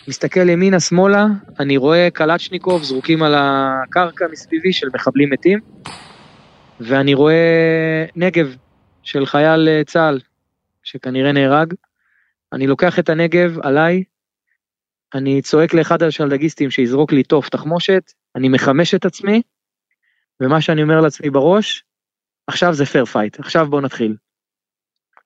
מסתכל 0.09 0.49
ימינה 0.49 0.81
שמאלה, 0.81 1.27
אני 1.61 1.77
רואה 1.77 2.09
קלצ'ניקוב 2.12 2.83
זרוקים 2.83 3.23
על 3.23 3.35
הקרקע 3.37 4.25
מסביבי 4.33 4.73
של 4.73 4.87
מחבלים 4.95 5.31
מתים, 5.31 5.59
ואני 6.81 7.15
רואה 7.15 8.05
נגב 8.17 8.57
של 9.03 9.27
חייל 9.27 9.69
אה, 9.69 9.85
צה"ל 9.87 10.21
שכנראה 10.83 11.33
נהרג. 11.33 11.75
אני 12.53 12.67
לוקח 12.67 12.99
את 12.99 13.09
הנגב 13.09 13.59
עליי, 13.62 14.05
אני 15.15 15.43
צועק 15.43 15.75
לאחד 15.75 16.03
השלדגיסטים 16.03 16.71
שיזרוק 16.71 17.12
לי 17.12 17.23
תוף 17.23 17.49
תחמושת, 17.49 18.12
אני 18.37 18.49
מחמש 18.49 18.95
את 18.95 19.05
עצמי, 19.05 19.43
ומה 20.41 20.61
שאני 20.61 20.83
אומר 20.83 21.01
לעצמי 21.01 21.31
בראש, 21.31 21.85
עכשיו 22.47 22.75
זה 22.75 22.87
fair 22.87 23.05
fight, 23.05 23.41
עכשיו 23.41 23.67
בוא 23.71 23.81
נתחיל. 23.81 24.17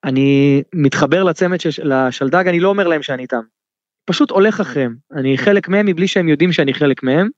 אני 0.03 0.63
מתחבר 0.73 1.23
לצמד 1.23 1.59
של 1.59 1.91
השלדג, 1.91 2.47
אני 2.47 2.59
לא 2.59 2.69
אומר 2.69 2.87
להם 2.87 3.03
שאני 3.03 3.23
איתם. 3.23 3.41
פשוט 4.05 4.31
הולך 4.31 4.59
אחריהם. 4.59 4.95
אני 5.15 5.37
חלק 5.37 5.67
מהם 5.67 5.85
מבלי 5.85 6.07
שהם 6.07 6.27
יודעים 6.27 6.51
שאני 6.51 6.73
חלק 6.73 7.03
מהם. 7.03 7.29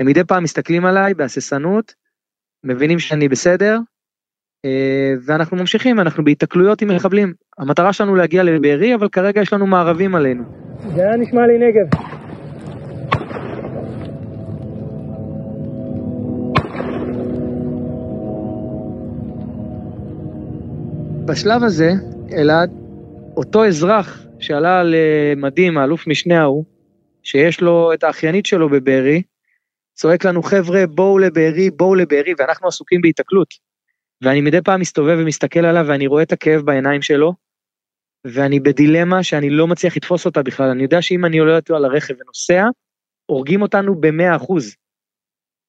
הם 0.00 0.06
מדי 0.06 0.24
פעם 0.24 0.42
מסתכלים 0.42 0.84
עליי 0.84 1.14
בהססנות, 1.14 1.94
מבינים 2.64 2.98
שאני 2.98 3.28
בסדר, 3.28 3.78
אה, 4.64 5.12
ואנחנו 5.26 5.56
ממשיכים, 5.56 6.00
אנחנו 6.00 6.24
בהיתקלויות 6.24 6.82
עם 6.82 6.96
מחבלים. 6.96 7.34
המטרה 7.58 7.92
שלנו 7.92 8.14
להגיע 8.14 8.42
לבארי, 8.42 8.94
אבל 8.94 9.08
כרגע 9.08 9.40
יש 9.40 9.52
לנו 9.52 9.66
מערבים 9.66 10.14
עלינו. 10.14 10.44
זה 10.94 11.02
היה 11.02 11.16
נשמע 11.16 11.46
לי 11.46 11.58
נגב. 11.58 12.15
בשלב 21.28 21.62
הזה, 21.62 21.90
אלעד, 22.32 22.70
אותו 23.36 23.66
אזרח 23.66 24.26
שעלה 24.38 24.82
למדים, 24.84 25.78
האלוף 25.78 26.06
משנה 26.06 26.40
ההוא, 26.40 26.64
שיש 27.22 27.60
לו 27.60 27.92
את 27.94 28.04
האחיינית 28.04 28.46
שלו 28.46 28.68
בבארי, 28.68 29.22
צועק 29.94 30.24
לנו 30.24 30.42
חבר'ה 30.42 30.86
בואו 30.86 31.18
לבארי, 31.18 31.70
בואו 31.70 31.94
לבארי, 31.94 32.32
ואנחנו 32.38 32.68
עסוקים 32.68 33.00
בהיתקלות. 33.00 33.48
ואני 34.22 34.40
מדי 34.40 34.62
פעם 34.64 34.80
מסתובב 34.80 35.16
ומסתכל 35.20 35.64
עליו 35.64 35.84
ואני 35.88 36.06
רואה 36.06 36.22
את 36.22 36.32
הכאב 36.32 36.60
בעיניים 36.60 37.02
שלו, 37.02 37.32
ואני 38.24 38.60
בדילמה 38.60 39.22
שאני 39.22 39.50
לא 39.50 39.66
מצליח 39.66 39.96
לתפוס 39.96 40.26
אותה 40.26 40.42
בכלל, 40.42 40.70
אני 40.70 40.82
יודע 40.82 41.02
שאם 41.02 41.24
אני 41.24 41.38
עולה 41.38 41.56
אותו 41.56 41.76
על 41.76 41.84
הרכב 41.84 42.14
ונוסע, 42.20 42.64
הורגים 43.26 43.62
אותנו 43.62 44.00
במאה 44.00 44.36
אחוז. 44.36 44.76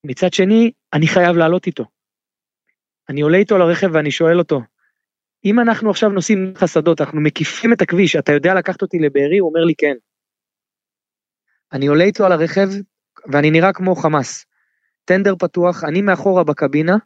מצד 0.03 0.33
שני, 0.33 0.71
אני 0.93 1.07
חייב 1.07 1.37
לעלות 1.37 1.67
איתו. 1.67 1.85
אני 3.09 3.21
עולה 3.21 3.37
איתו 3.37 3.57
לרכב 3.57 3.89
ואני 3.93 4.11
שואל 4.11 4.39
אותו, 4.39 4.61
אם 5.50 5.60
אנחנו 5.60 5.89
עכשיו 5.89 6.10
נוסעים 6.10 6.54
חסדות, 6.58 7.01
אנחנו 7.01 7.22
מקיפים 7.22 7.74
את 7.74 7.82
הכביש, 7.82 8.16
אתה 8.16 8.32
יודע 8.32 8.54
לקחת 8.54 8.82
אותי 8.82 9.00
לבארי? 9.00 9.38
הוא 9.38 9.50
אומר 9.50 9.66
לי 9.66 9.74
כן. 9.77 9.94
אני 11.74 11.88
עולה 11.88 12.04
איתו 12.04 12.25
על 12.25 12.32
הרכב, 12.32 12.68
ואני 13.32 13.51
נראה 13.51 13.74
כמו 13.74 13.96
חמאס. 13.96 14.46
טנדר 15.06 15.36
פתוח, 15.39 15.84
אני 15.84 16.01
מאחורה 16.01 16.44
בקבינה, 16.44 16.98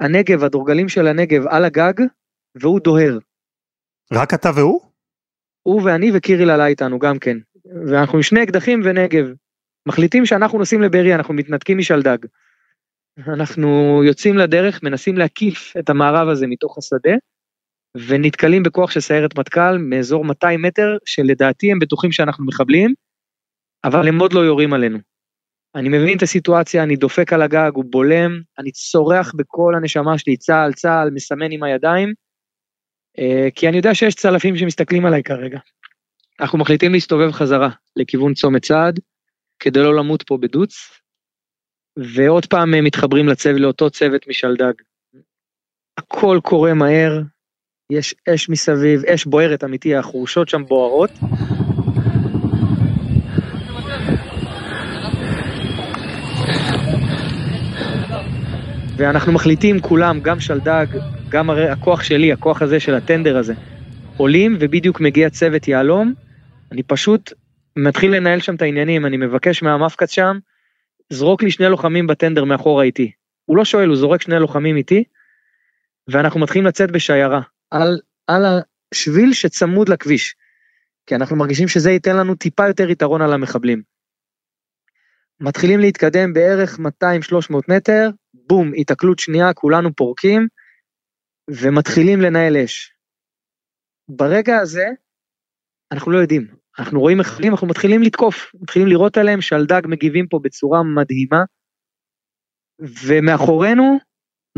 הנגב, 0.00 0.44
הדורגלים 0.44 0.88
של 0.88 1.06
הנגב 1.06 1.46
על 1.46 1.64
הגג, 1.64 2.06
והוא 2.54 2.80
דוהר. 2.80 3.18
רק 4.12 4.34
אתה 4.34 4.50
והוא? 4.56 4.80
הוא 5.62 5.82
ואני 5.82 6.10
וקיריל 6.14 6.50
עלה 6.50 6.66
איתנו 6.66 6.98
גם 6.98 7.18
כן. 7.18 7.36
ואנחנו 7.86 8.18
עם 8.18 8.22
שני 8.22 8.42
אקדחים 8.42 8.80
ונגב. 8.84 9.26
מחליטים 9.86 10.26
שאנחנו 10.26 10.58
נוסעים 10.58 10.82
לבארי, 10.82 11.14
אנחנו 11.14 11.34
מתנתקים 11.34 11.78
משלדג. 11.78 12.18
אנחנו 13.26 14.00
יוצאים 14.04 14.36
לדרך, 14.36 14.82
מנסים 14.82 15.18
להקיף 15.18 15.74
את 15.78 15.90
המערב 15.90 16.28
הזה 16.28 16.46
מתוך 16.46 16.78
השדה, 16.78 17.16
ונתקלים 17.96 18.62
בכוח 18.62 18.90
של 18.90 19.00
סיירת 19.00 19.38
מטכ"ל 19.38 19.78
מאזור 19.78 20.24
200 20.24 20.62
מטר, 20.62 20.96
שלדעתי 21.04 21.72
הם 21.72 21.78
בטוחים 21.78 22.12
שאנחנו 22.12 22.46
מחבלים, 22.46 22.94
אבל 23.84 24.08
הם 24.08 24.18
עוד 24.18 24.32
לא 24.32 24.40
יורים 24.40 24.72
עלינו. 24.72 24.98
אני 25.74 25.88
מבין 25.88 26.16
את 26.16 26.22
הסיטואציה, 26.22 26.82
אני 26.82 26.96
דופק 26.96 27.32
על 27.32 27.42
הגג, 27.42 27.70
הוא 27.74 27.84
בולם, 27.90 28.40
אני 28.58 28.70
צורח 28.72 29.32
בכל 29.36 29.74
הנשמה 29.76 30.18
שלי, 30.18 30.36
צה"ל, 30.36 30.72
צה"ל, 30.72 31.10
מסמן 31.10 31.52
עם 31.52 31.62
הידיים, 31.62 32.12
אה, 33.18 33.48
כי 33.54 33.68
אני 33.68 33.76
יודע 33.76 33.94
שיש 33.94 34.14
צלפים 34.14 34.56
שמסתכלים 34.56 35.06
עליי 35.06 35.22
כרגע. 35.22 35.58
אנחנו 36.40 36.58
מחליטים 36.58 36.92
להסתובב 36.92 37.30
חזרה 37.30 37.68
לכיוון 37.96 38.34
צומת 38.34 38.62
צעד, 38.62 39.00
כדי 39.58 39.80
לא 39.80 39.96
למות 39.96 40.22
פה 40.22 40.38
בדוץ, 40.40 41.00
ועוד 41.98 42.46
פעם 42.46 42.84
מתחברים 42.84 43.28
לצוות, 43.28 43.60
לאותו 43.60 43.90
צוות 43.90 44.28
משלדג. 44.28 44.72
הכל 45.98 46.40
קורה 46.42 46.74
מהר, 46.74 47.20
יש 47.92 48.14
אש 48.34 48.48
מסביב, 48.48 49.04
אש 49.04 49.24
בוערת 49.24 49.64
אמיתי, 49.64 49.96
החורשות 49.96 50.48
שם 50.48 50.64
בוערות. 50.64 51.10
ואנחנו 58.96 59.32
מחליטים 59.32 59.80
כולם, 59.80 60.20
גם 60.20 60.40
שלדג, 60.40 60.86
גם 61.28 61.50
הרי 61.50 61.68
הכוח 61.68 62.02
שלי, 62.02 62.32
הכוח 62.32 62.62
הזה 62.62 62.80
של 62.80 62.94
הטנדר 62.94 63.36
הזה, 63.36 63.54
עולים 64.16 64.56
ובדיוק 64.60 65.00
מגיע 65.00 65.30
צוות 65.30 65.68
יהלום, 65.68 66.14
אני 66.72 66.82
פשוט 66.82 67.32
מתחיל 67.76 68.16
לנהל 68.16 68.40
שם 68.40 68.54
את 68.54 68.62
העניינים, 68.62 69.06
אני 69.06 69.16
מבקש 69.16 69.62
מהמפקץ 69.62 70.10
שם, 70.10 70.38
זרוק 71.10 71.42
לי 71.42 71.50
שני 71.50 71.68
לוחמים 71.68 72.06
בטנדר 72.06 72.44
מאחורה 72.44 72.84
איתי. 72.84 73.10
הוא 73.44 73.56
לא 73.56 73.64
שואל, 73.64 73.88
הוא 73.88 73.96
זורק 73.96 74.22
שני 74.22 74.38
לוחמים 74.38 74.76
איתי, 74.76 75.04
ואנחנו 76.08 76.40
מתחילים 76.40 76.66
לצאת 76.66 76.90
בשיירה. 76.90 77.40
על, 77.70 78.00
על 78.26 78.42
השביל 78.92 79.32
שצמוד 79.32 79.88
לכביש. 79.88 80.34
כי 81.06 81.14
אנחנו 81.14 81.36
מרגישים 81.36 81.68
שזה 81.68 81.90
ייתן 81.90 82.16
לנו 82.16 82.34
טיפה 82.34 82.68
יותר 82.68 82.90
יתרון 82.90 83.22
על 83.22 83.32
המחבלים. 83.32 83.82
מתחילים 85.40 85.80
להתקדם 85.80 86.32
בערך 86.32 86.78
200-300 86.78 86.82
מטר, 87.68 88.10
בום, 88.34 88.72
התקלות 88.76 89.18
שנייה, 89.18 89.54
כולנו 89.54 89.94
פורקים, 89.94 90.48
ומתחילים 91.50 92.20
לנהל 92.20 92.56
אש. 92.56 92.92
ברגע 94.08 94.56
הזה, 94.56 94.86
אנחנו 95.92 96.12
לא 96.12 96.18
יודעים. 96.18 96.46
אנחנו 96.78 97.00
רואים 97.00 97.18
מחבלים, 97.18 97.52
אנחנו 97.52 97.66
מתחילים 97.66 98.02
לתקוף, 98.02 98.54
מתחילים 98.54 98.88
לראות 98.88 99.16
עליהם 99.16 99.40
שלדג 99.40 99.82
מגיבים 99.84 100.26
פה 100.28 100.40
בצורה 100.42 100.82
מדהימה, 100.82 101.42
ומאחורינו 103.06 103.98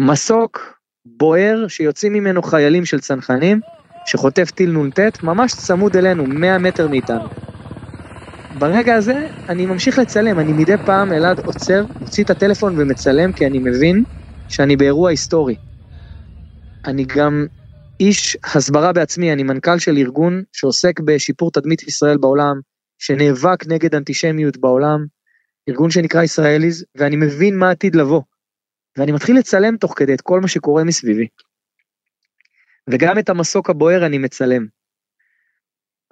מסוק 0.00 0.79
בוער 1.06 1.68
שיוצאים 1.68 2.12
ממנו 2.12 2.42
חיילים 2.42 2.84
של 2.84 3.00
צנחנים, 3.00 3.60
שחוטף 4.06 4.50
טיל 4.50 4.70
נ"ט, 4.70 5.22
ממש 5.22 5.54
צמוד 5.54 5.96
אלינו, 5.96 6.26
100 6.26 6.58
מטר 6.58 6.88
מאיתנו. 6.88 7.28
ברגע 8.58 8.94
הזה 8.94 9.26
אני 9.48 9.66
ממשיך 9.66 9.98
לצלם, 9.98 10.38
אני 10.38 10.52
מדי 10.52 10.76
פעם 10.86 11.12
אלעד 11.12 11.38
עוצר, 11.46 11.84
מוציא 12.00 12.24
את 12.24 12.30
הטלפון 12.30 12.80
ומצלם 12.80 13.32
כי 13.32 13.46
אני 13.46 13.58
מבין 13.58 14.04
שאני 14.48 14.76
באירוע 14.76 15.10
היסטורי. 15.10 15.56
אני 16.86 17.04
גם 17.04 17.46
איש 18.00 18.36
הסברה 18.54 18.92
בעצמי, 18.92 19.32
אני 19.32 19.42
מנכ"ל 19.42 19.78
של 19.78 19.96
ארגון 19.96 20.42
שעוסק 20.52 21.00
בשיפור 21.00 21.50
תדמית 21.50 21.82
ישראל 21.82 22.18
בעולם, 22.18 22.60
שנאבק 22.98 23.66
נגד 23.66 23.94
אנטישמיות 23.94 24.56
בעולם, 24.56 25.06
ארגון 25.68 25.90
שנקרא 25.90 26.22
ישראליז, 26.22 26.84
ואני 26.96 27.16
מבין 27.16 27.58
מה 27.58 27.70
עתיד 27.70 27.94
לבוא. 27.94 28.22
ואני 28.96 29.12
מתחיל 29.12 29.38
לצלם 29.38 29.76
תוך 29.76 29.94
כדי 29.96 30.14
את 30.14 30.20
כל 30.20 30.40
מה 30.40 30.48
שקורה 30.48 30.84
מסביבי. 30.84 31.28
וגם 32.90 33.18
את 33.18 33.28
המסוק 33.28 33.70
הבוער 33.70 34.06
אני 34.06 34.18
מצלם. 34.18 34.66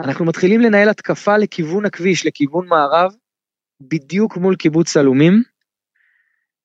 אנחנו 0.00 0.24
מתחילים 0.24 0.60
לנהל 0.60 0.88
התקפה 0.88 1.36
לכיוון 1.36 1.86
הכביש, 1.86 2.26
לכיוון 2.26 2.68
מערב, 2.68 3.12
בדיוק 3.80 4.36
מול 4.36 4.56
קיבוץ 4.56 4.88
סלומים. 4.88 5.42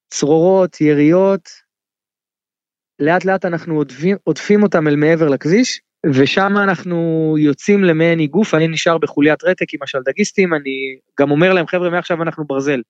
צרורות, 0.10 0.82
יריות, 0.82 1.50
לאט 3.00 3.26
לאט 3.26 3.46
אנחנו 3.46 3.76
עודפים, 3.76 4.18
עודפים 4.24 4.64
אותם 4.64 4.88
אל 4.88 4.96
מעבר 4.96 5.30
לכביש, 5.30 5.82
ושם 6.06 6.54
אנחנו 6.64 7.36
יוצאים 7.40 7.84
למעין 7.84 8.20
איגוף, 8.20 8.54
אני 8.54 8.68
נשאר 8.68 8.98
בחוליית 8.98 9.44
רתק 9.44 9.74
עם 9.74 9.84
השלדגיסטים, 9.84 10.54
אני 10.54 11.00
גם 11.20 11.32
אומר 11.32 11.54
להם, 11.54 11.68
חבר'ה, 11.68 11.90
מעכשיו 11.90 12.24
אנחנו 12.24 12.46
ברזל. 12.46 12.82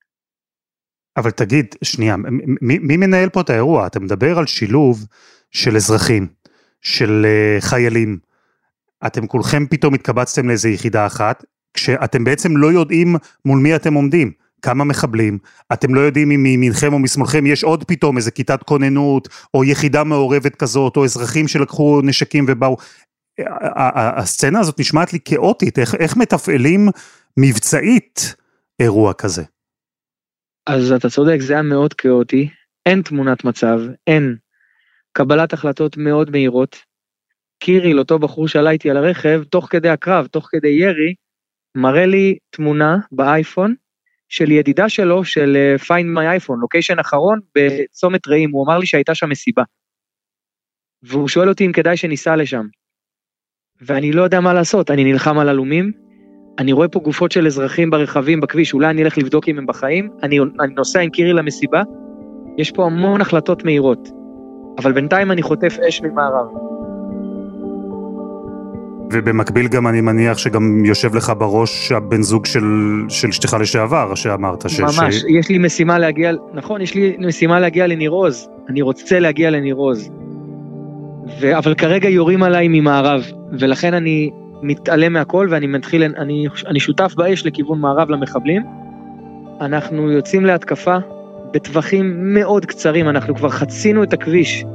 אבל 1.17 1.32
תגיד, 1.32 1.75
שנייה, 1.82 2.15
מי, 2.62 2.79
מי 2.79 2.98
מנהל 2.98 3.29
פה 3.29 3.41
את 3.41 3.50
האירוע? 3.50 3.88
אתה 3.88 4.00
מדבר 4.00 4.38
על 4.38 4.46
שילוב 4.46 5.05
של 5.51 5.75
אזרחים, 5.75 6.27
של 6.82 7.25
uh, 7.25 7.62
חיילים. 7.62 8.17
אתם 9.05 9.27
כולכם 9.27 9.65
פתאום 9.67 9.93
התקבצתם 9.93 10.48
לאיזה 10.48 10.70
יחידה 10.70 11.05
אחת, 11.05 11.43
כשאתם 11.74 12.24
בעצם 12.24 12.58
לא 12.58 12.72
יודעים 12.72 13.15
מול 13.46 13.60
מי 13.60 13.75
אתם 13.75 13.93
עומדים. 13.93 14.32
כמה 14.62 14.84
מחבלים, 14.84 15.38
אתם 15.74 15.96
לא 15.96 16.01
יודעים 16.01 16.32
אם 16.32 16.43
מימינכם 16.43 16.93
או 16.93 17.00
משמאלכם 17.00 17.46
יש 17.46 17.63
עוד 17.63 17.84
פתאום 17.84 18.17
איזה 18.17 18.32
כיתת 18.32 18.63
כוננות, 18.63 19.29
או 19.53 19.63
יחידה 19.63 20.03
מעורבת 20.03 20.55
כזאת, 20.55 20.98
או 20.98 21.05
אזרחים 21.05 21.48
שלקחו 21.48 22.01
נשקים 22.03 22.46
ובאו. 22.48 22.77
הסצנה 23.96 24.60
הזאת 24.60 24.79
נשמעת 24.79 25.13
לי 25.13 25.20
כאוטית, 25.25 25.79
איך, 25.79 25.96
איך 25.96 26.17
מתפעלים 26.17 26.89
מבצעית 27.38 28.36
אירוע 28.79 29.13
כזה? 29.13 29.43
אז 30.67 30.91
אתה 30.91 31.10
צודק, 31.10 31.38
זה 31.39 31.53
היה 31.53 31.62
מאוד 31.62 31.93
כאוטי, 31.93 32.50
אין 32.86 33.01
תמונת 33.01 33.43
מצב, 33.43 33.79
אין. 34.08 34.36
קבלת 35.12 35.53
החלטות 35.53 35.98
מאוד 35.98 36.29
מהירות. 36.29 36.77
קיריל, 37.60 38.00
אותו 38.00 38.20
בחור 38.20 38.48
שעלה 38.48 38.72
איתי 38.72 38.89
על 38.89 38.98
הרכב, 38.98 39.43
תוך 39.43 39.67
כדי 39.70 39.89
הקרב, 39.89 40.27
תוך 40.27 40.48
כדי 40.51 40.67
ירי, 40.67 41.13
מראה 41.77 42.05
לי 42.05 42.38
תמונה 42.50 42.98
באייפון 43.12 43.75
של 44.29 44.51
ידידה 44.51 44.89
שלו 44.89 45.25
של 45.25 45.55
אה, 45.55 45.75
find 45.75 46.39
iPhone, 46.41 46.55
לוקיישן 46.62 47.00
אחרון 47.00 47.39
בצומת 47.55 48.27
רעים, 48.27 48.51
הוא 48.51 48.65
אמר 48.65 48.77
לי 48.77 48.86
שהייתה 48.86 49.15
שם 49.15 49.29
מסיבה. 49.29 49.63
והוא 51.03 51.27
שואל 51.27 51.50
אותי 51.50 51.65
אם 51.65 51.72
כדאי 51.72 51.98
שניסע 51.98 52.36
לשם. 52.36 52.65
ואני 53.82 54.12
לא 54.12 54.22
יודע 54.22 54.39
מה 54.39 54.53
לעשות, 54.53 54.91
אני 54.91 55.03
נלחם 55.03 55.39
על 55.39 55.50
עלומים, 55.50 56.02
אני 56.60 56.72
רואה 56.72 56.88
פה 56.88 57.00
גופות 57.00 57.31
של 57.31 57.48
אזרחים 57.48 57.89
ברכבים 57.89 58.41
בכביש, 58.41 58.74
אולי 58.74 58.89
אני 58.89 59.03
אלך 59.03 59.17
לבדוק 59.17 59.50
אם 59.50 59.57
הם 59.57 59.65
בחיים, 59.65 60.10
אני, 60.24 60.39
אני 60.60 60.74
נוסע 60.77 61.00
עם 61.00 61.10
קירי 61.10 61.33
למסיבה, 61.33 61.81
יש 62.57 62.72
פה 62.72 62.86
המון 62.86 63.22
החלטות 63.22 63.65
מהירות, 63.65 64.10
אבל 64.77 64.91
בינתיים 64.91 65.31
אני 65.31 65.41
חוטף 65.41 65.77
אש 65.88 66.01
ממערב. 66.01 66.48
ובמקביל 69.13 69.67
גם 69.67 69.88
אני 69.88 70.01
מניח 70.01 70.38
שגם 70.38 70.86
יושב 70.86 71.15
לך 71.15 71.33
בראש 71.38 71.91
הבן 71.91 72.22
זוג 72.22 72.45
של, 72.45 72.63
של 73.10 73.27
אשתך 73.27 73.57
לשעבר, 73.60 74.15
שאמרת. 74.15 74.69
ש, 74.69 74.79
ממש, 74.79 75.15
ש... 75.15 75.24
יש 75.29 75.50
לי 75.50 75.57
משימה 75.57 76.00
להגיע, 76.00 76.31
נכון, 76.53 76.81
יש 76.81 76.95
לי 76.95 77.15
משימה 77.19 77.60
להגיע 77.60 77.88
לניר 77.88 78.12
עוז, 78.12 78.50
אני 78.69 78.81
רוצה 78.81 79.19
להגיע 79.19 79.50
לניר 79.50 79.75
עוז. 79.75 80.10
ו... 81.41 81.57
אבל 81.57 81.74
כרגע 81.74 82.10
יורים 82.10 82.43
עליי 82.43 82.67
ממערב, 82.67 83.24
ולכן 83.60 83.93
אני 83.93 84.31
מתעלם 84.63 85.13
מהכל 85.13 85.48
ואני 85.51 85.67
מתחיל, 85.67 86.03
אני, 86.03 86.48
אני 86.67 86.79
שותף 86.79 87.13
באש 87.17 87.46
לכיוון 87.46 87.79
מערב 87.79 88.10
למחבלים. 88.10 88.63
אנחנו 89.62 90.12
יוצאים 90.12 90.46
להתקפה 90.46 90.98
בטווחים 91.53 92.34
מאוד 92.34 92.65
קצרים, 92.65 93.10
אנחנו 93.10 93.36
כבר 93.36 93.50
חצינו 93.50 94.03
את 94.03 94.13
הכביש 94.13 94.65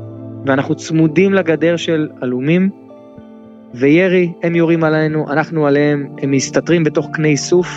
ואנחנו 0.47 0.75
צמודים 0.75 1.35
לגדר 1.35 1.77
של 1.77 2.09
עלומים. 2.21 2.71
וירי, 3.75 4.33
הם 4.43 4.55
יורים 4.55 4.85
עלינו, 4.85 5.33
אנחנו 5.33 5.67
עליהם, 5.67 6.07
הם 6.23 6.31
מסתתרים 6.31 6.85
בתוך 6.85 7.09
קני 7.13 7.37
סוף. 7.37 7.69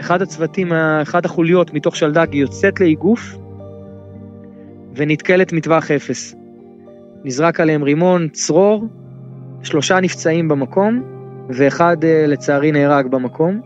אחד 0.00 0.22
הצוותים, 0.22 0.72
אחד 0.72 1.24
החוליות 1.24 1.74
מתוך 1.74 1.96
שלדג 1.96 2.34
יוצאת 2.34 2.80
לאיגוף 2.80 3.36
ונתקלת 4.96 5.52
מטווח 5.52 5.90
אפס. 5.90 6.34
נזרק 7.24 7.60
עליהם 7.60 7.82
רימון, 7.82 8.28
צרור, 8.28 8.84
שלושה 9.66 10.00
נפצעים 10.00 10.48
במקום 10.48 11.02
ואחד 11.48 11.96
אה, 12.04 12.26
לצערי 12.26 12.72
נהרג 12.72 13.06
במקום. 13.06 13.60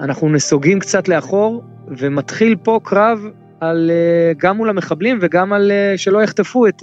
אנחנו 0.00 0.28
נסוגים 0.28 0.80
קצת 0.80 1.08
לאחור 1.08 1.62
ומתחיל 1.88 2.56
פה 2.62 2.80
קרב 2.82 3.18
על, 3.60 3.90
אה, 3.90 4.32
גם 4.36 4.56
מול 4.56 4.68
המחבלים 4.68 5.18
וגם 5.22 5.52
על 5.52 5.70
אה, 5.70 5.98
שלא 5.98 6.22
יחטפו 6.22 6.66
את, 6.66 6.82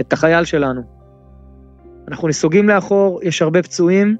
את 0.00 0.12
החייל 0.12 0.44
שלנו. 0.44 0.82
אנחנו 2.08 2.28
נסוגים 2.28 2.68
לאחור, 2.68 3.20
יש 3.22 3.42
הרבה 3.42 3.62
פצועים, 3.62 4.16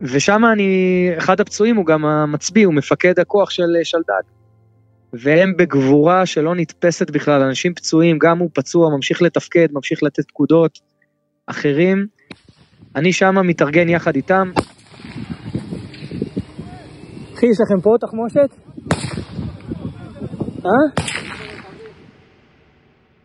ושם 0.00 0.42
אני, 0.52 1.10
אחד 1.18 1.40
הפצועים 1.40 1.76
הוא 1.76 1.86
גם 1.86 2.04
המצביא, 2.04 2.66
הוא 2.66 2.74
מפקד 2.74 3.18
הכוח 3.20 3.50
של 3.50 3.76
שלדג. 3.82 4.22
והם 5.12 5.56
בגבורה 5.56 6.26
שלא 6.26 6.54
נתפסת 6.54 7.10
בכלל, 7.10 7.42
אנשים 7.42 7.74
פצועים, 7.74 8.18
גם 8.18 8.38
הוא 8.38 8.50
פצוע, 8.54 8.90
ממשיך 8.90 9.22
לתפקד, 9.22 9.66
ממשיך 9.72 10.02
לתת 10.02 10.28
פקודות, 10.28 10.78
אחרים. 11.50 12.06
אני 12.96 13.12
שם 13.12 13.34
מתארגן 13.44 13.88
יחד 13.88 14.16
איתם. 14.16 14.50
אחי, 17.34 17.46
יש 17.46 17.56
לכם 17.60 17.80
פה 17.82 17.96
תחמושת? 18.00 18.50
אה? 20.64 21.02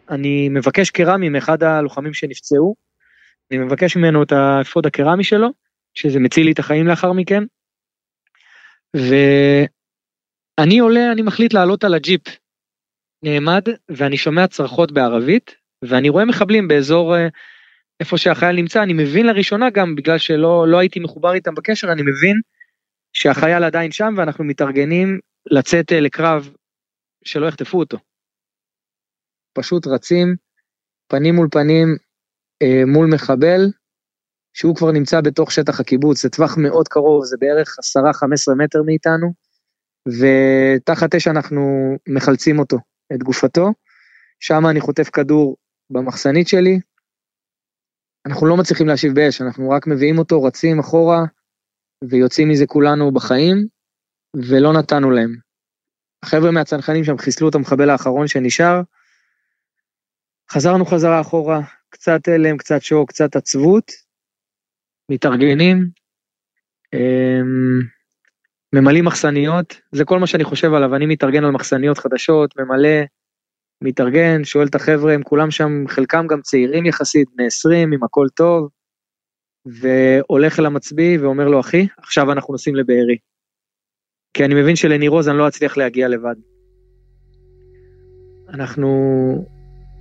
אני 0.10 0.50
מבקש 0.50 0.90
קרמי 0.90 1.30
מאחד 1.30 1.64
הלוחמים 1.64 2.14
שנפצעו, 2.14 2.76
אני 3.52 3.60
מבקש 3.60 3.98
ממנו 3.98 4.24
את 4.24 4.32
האפוד 4.32 4.86
הקרמי 4.86 5.24
שלו, 5.24 5.48
שזה 5.94 6.20
מציל 6.20 6.46
לי 6.46 6.52
את 6.52 6.60
החיים 6.60 6.88
לאחר 6.88 7.12
מכן. 7.14 7.44
ואני 8.96 10.80
עולה, 10.80 11.12
אני 11.12 11.22
מחליט 11.22 11.54
לעלות 11.54 11.84
על 11.84 11.94
הג'יפ. 11.94 12.22
נעמד, 13.24 13.64
ואני 13.90 14.18
שומע 14.18 14.48
צרחות 14.48 14.92
בערבית, 14.92 15.56
ואני 15.82 16.10
רואה 16.10 16.26
מחבלים 16.26 16.68
באזור 16.68 17.16
אה, 17.16 17.28
איפה 18.00 18.18
שהחייל 18.18 18.56
נמצא, 18.56 18.84
אני 18.84 18.94
מבין 18.94 19.26
לראשונה 19.26 19.70
גם, 19.70 19.96
בגלל 19.96 20.18
שלא 20.18 20.68
לא 20.68 20.80
הייתי 20.80 21.00
מחובר 21.00 21.34
איתם 21.34 21.56
בקשר, 21.56 21.92
אני 21.92 22.02
מבין 22.02 22.42
שהחייל 23.14 23.64
עדיין 23.64 23.92
שם 23.92 24.14
ואנחנו 24.18 24.44
מתארגנים 24.44 25.20
לצאת 25.52 25.92
אה, 25.92 26.00
לקרב 26.00 26.50
שלא 27.24 27.48
יחטפו 27.48 27.80
אותו. 27.80 27.98
פשוט 29.54 29.88
רצים, 29.88 30.36
פנים 31.08 31.36
מול 31.36 31.48
פנים, 31.52 31.88
אה, 32.62 32.86
מול 32.88 33.08
מחבל 33.14 33.62
שהוא 34.54 34.76
כבר 34.76 34.92
נמצא 34.92 35.22
בתוך 35.22 35.52
שטח 35.52 35.80
הקיבוץ, 35.80 36.22
זה 36.22 36.30
טווח 36.30 36.58
מאוד 36.58 36.88
קרוב, 36.88 37.26
זה 37.26 37.38
בערך 37.40 37.78
10-15 38.52 38.56
מטר 38.58 38.84
מאיתנו, 38.86 39.34
ותחת 40.08 41.16
אש 41.16 41.28
אנחנו 41.28 41.96
מחלצים 42.08 42.60
אותו, 42.60 42.78
את 43.14 43.24
גופתו, 43.24 43.74
שם 44.40 44.68
אני 44.70 44.82
חוטף 44.82 45.10
כדור 45.10 45.58
במחסנית 45.90 46.48
שלי, 46.48 46.80
אנחנו 48.26 48.48
לא 48.48 48.58
מצליחים 48.58 48.88
להשיב 48.88 49.16
באש, 49.16 49.42
אנחנו 49.42 49.70
רק 49.70 49.88
מביאים 49.88 50.18
אותו, 50.18 50.44
רצים 50.44 50.80
אחורה, 50.80 51.20
ויוצאים 52.04 52.50
מזה 52.50 52.66
כולנו 52.66 53.12
בחיים, 53.12 53.68
ולא 54.36 54.74
נתנו 54.74 55.12
להם. 55.12 55.36
החבר'ה 56.24 56.52
מהצנחנים 56.52 57.04
שם 57.04 57.18
חיסלו 57.18 57.50
את 57.50 57.56
המחבל 57.56 57.90
האחרון 57.90 58.28
שנשאר, 58.28 58.82
חזרנו 60.52 60.86
חזרה 60.86 61.22
אחורה, 61.22 61.62
קצת 61.90 62.28
הלם, 62.28 62.58
קצת 62.58 62.82
שוק, 62.82 63.10
קצת 63.10 63.36
עצבות, 63.36 63.92
מתארגנים, 65.12 65.90
אמ, 66.94 67.80
ממלאים 68.74 69.06
מחסניות, 69.06 69.82
זה 69.92 70.06
כל 70.06 70.20
מה 70.20 70.28
שאני 70.28 70.44
חושב 70.44 70.74
עליו, 70.74 70.96
אני 70.96 71.06
מתארגן 71.06 71.44
על 71.44 71.52
מחסניות 71.52 71.98
חדשות, 71.98 72.60
ממלא, 72.60 73.00
מתארגן, 73.82 74.44
שואל 74.44 74.68
את 74.68 74.76
החבר'ה, 74.76 75.14
הם 75.14 75.24
כולם 75.24 75.52
שם, 75.52 75.84
חלקם 75.88 76.28
גם 76.28 76.42
צעירים 76.42 76.86
יחסית, 76.86 77.28
בני 77.36 77.46
20, 77.46 77.94
עם 77.94 78.04
הכל 78.04 78.28
טוב, 78.36 78.70
והולך 79.66 80.60
אל 80.60 80.66
המצביא 80.66 81.20
ואומר 81.22 81.48
לו, 81.48 81.60
אחי, 81.60 81.88
עכשיו 81.98 82.32
אנחנו 82.32 82.52
נוסעים 82.52 82.76
לבארי. 82.76 83.18
כי 84.34 84.46
אני 84.46 84.62
מבין 84.62 84.76
שלניר 84.76 85.12
עוז 85.12 85.28
אני 85.28 85.38
לא 85.38 85.48
אצליח 85.48 85.78
להגיע 85.78 86.08
לבד. 86.08 86.36
אנחנו 88.50 88.88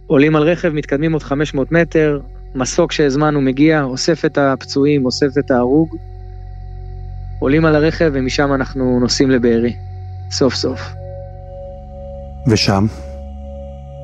עולים 0.07 0.37
על 0.37 0.43
רכב, 0.43 0.69
מתקדמים 0.69 1.13
עוד 1.13 1.23
500 1.23 1.73
מטר, 1.73 2.21
מסוק 2.55 2.93
שהזמנו 2.93 3.41
מגיע, 3.41 3.83
אוסף 3.83 4.25
את 4.25 4.39
הפצועים, 4.39 5.05
אוסף 5.05 5.39
את 5.39 5.51
ההרוג, 5.51 5.97
עולים 7.41 7.65
על 7.65 7.75
הרכב 7.75 8.11
ומשם 8.15 8.55
אנחנו 8.55 9.01
נוסעים 9.01 9.31
לבארי, 9.31 9.77
סוף 10.31 10.55
סוף. 10.55 10.81
ושם? 12.51 12.87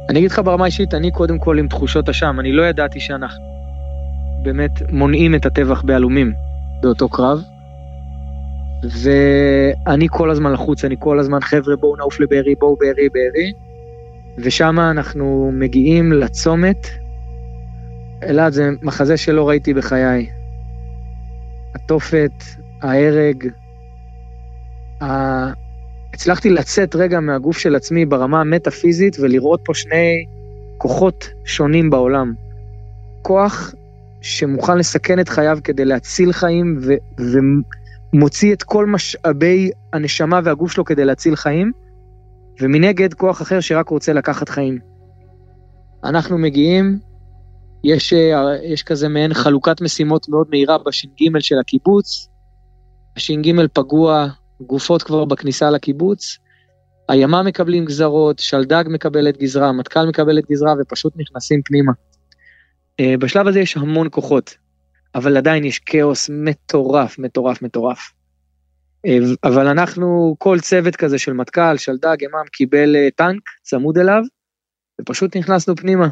אני 0.09 0.19
אגיד 0.19 0.31
לך 0.31 0.41
ברמה 0.45 0.67
אישית, 0.67 0.95
אני 0.95 1.11
קודם 1.11 1.39
כל 1.39 1.59
עם 1.59 1.69
תחושות 1.69 2.09
אשם, 2.09 2.41
אני 2.41 2.53
לא 2.53 2.63
ידעתי 2.63 3.01
שאנחנו 3.01 3.45
באמת 4.43 4.71
מונעים 4.93 5.35
את 5.35 5.47
הטבח 5.47 5.83
בעלומים 5.83 6.33
באותו 6.83 7.09
קרב. 7.09 7.43
ואני 8.83 10.07
כל 10.11 10.31
הזמן 10.31 10.53
לחוץ, 10.53 10.85
אני 10.85 10.97
כל 10.99 11.19
הזמן, 11.19 11.41
חבר'ה 11.41 11.77
בואו 11.77 11.97
נעוף 11.97 12.21
לבארי, 12.21 12.55
בואו 12.55 12.77
בארי, 12.77 13.09
בארי. 13.09 13.53
ושם 14.39 14.81
אנחנו 14.81 15.51
מגיעים 15.55 16.13
לצומת. 16.13 16.89
אלעד 18.23 18.53
זה 18.53 18.71
מחזה 18.83 19.17
שלא 19.17 19.49
ראיתי 19.49 19.75
בחיי. 19.75 20.31
התופת, 21.75 22.45
ההרג. 22.83 23.49
הצלחתי 26.19 26.51
לצאת 26.51 26.97
רגע 26.97 27.21
מהגוף 27.21 27.59
של 27.59 27.77
עצמי 27.77 28.07
ברמה 28.07 28.41
המטאפיזית 28.41 29.17
ולראות 29.21 29.61
פה 29.65 29.75
שני 29.75 30.25
כוחות 30.79 31.31
שונים 31.45 31.91
בעולם. 31.91 32.35
כוח 33.23 33.75
שמוכן 34.21 34.79
לסכן 34.79 35.21
את 35.21 35.29
חייו 35.29 35.59
כדי 35.65 35.85
להציל 35.85 36.33
חיים 36.33 36.79
ו... 36.83 36.93
ומוציא 38.13 38.53
את 38.53 38.63
כל 38.63 38.87
משאבי 38.87 39.71
הנשמה 39.93 40.41
והגוף 40.45 40.73
שלו 40.73 40.85
כדי 40.85 41.05
להציל 41.05 41.37
חיים, 41.37 41.73
ומנגד 42.61 43.15
כוח 43.15 43.43
אחר 43.43 43.61
שרק 43.61 43.89
רוצה 43.89 44.13
לקחת 44.13 44.49
חיים. 44.49 44.79
אנחנו 46.05 46.39
מגיעים, 46.39 46.99
יש, 47.85 48.15
יש 48.63 48.83
כזה 48.83 49.09
מעין 49.09 49.35
חלוקת 49.35 49.81
משימות 49.81 50.29
מאוד 50.29 50.47
מהירה 50.51 50.79
בש"ג 50.87 51.39
של 51.41 51.59
הקיבוץ, 51.59 52.29
הש"ג 53.17 53.67
פגוע, 53.73 54.29
גופות 54.61 55.03
כבר 55.03 55.25
בכניסה 55.25 55.71
לקיבוץ, 55.71 56.39
הימה 57.09 57.43
מקבלים 57.43 57.85
גזרות, 57.85 58.39
שלדג 58.39 58.85
מקבלת 58.89 59.37
גזרה, 59.37 59.73
מטכ"ל 59.73 60.07
מקבלת 60.07 60.45
גזרה 60.51 60.75
ופשוט 60.81 61.13
נכנסים 61.17 61.63
פנימה. 61.63 61.93
אה, 63.01 63.15
בשלב 63.19 63.47
הזה 63.47 63.61
יש 63.61 63.77
המון 63.77 64.09
כוחות, 64.11 64.57
אבל 65.15 65.37
עדיין 65.37 65.65
יש 65.65 65.79
כאוס 65.79 66.31
מטורף, 66.33 67.19
מטורף, 67.19 67.63
מטורף. 67.63 68.13
אה, 69.07 69.19
אבל 69.45 69.67
אנחנו, 69.67 70.37
כל 70.39 70.61
צוות 70.61 70.97
כזה 70.97 71.19
של 71.19 71.33
מטכ"ל, 71.33 71.77
שלדג, 71.77 72.17
ימ"מ, 72.23 72.49
קיבל 72.53 72.97
אה, 72.97 73.09
טנק 73.17 73.43
צמוד 73.63 73.99
אליו, 73.99 74.23
ופשוט 75.01 75.37
נכנסנו 75.37 75.77
פנימה. 75.77 76.09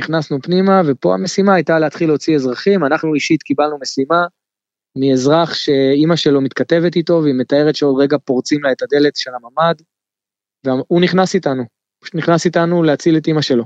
נכנסנו 0.00 0.38
פנימה, 0.42 0.80
ופה 0.86 1.14
המשימה 1.14 1.54
הייתה 1.54 1.78
להתחיל 1.78 2.08
להוציא 2.08 2.36
אזרחים, 2.36 2.84
אנחנו 2.84 3.14
אישית 3.14 3.42
קיבלנו 3.42 3.78
משימה 3.82 4.24
מאזרח 4.96 5.54
שאימא 5.54 6.16
שלו 6.16 6.40
מתכתבת 6.40 6.96
איתו, 6.96 7.20
והיא 7.22 7.34
מתארת 7.38 7.76
שעוד 7.76 8.02
רגע 8.02 8.18
פורצים 8.18 8.62
לה 8.62 8.72
את 8.72 8.82
הדלת 8.82 9.16
של 9.16 9.30
הממ"ד, 9.34 9.74
והוא 10.64 11.00
נכנס 11.00 11.34
איתנו, 11.34 11.62
פשוט 12.00 12.14
נכנס 12.14 12.46
איתנו 12.46 12.82
להציל 12.82 13.16
את 13.16 13.26
אימא 13.26 13.42
שלו. 13.42 13.64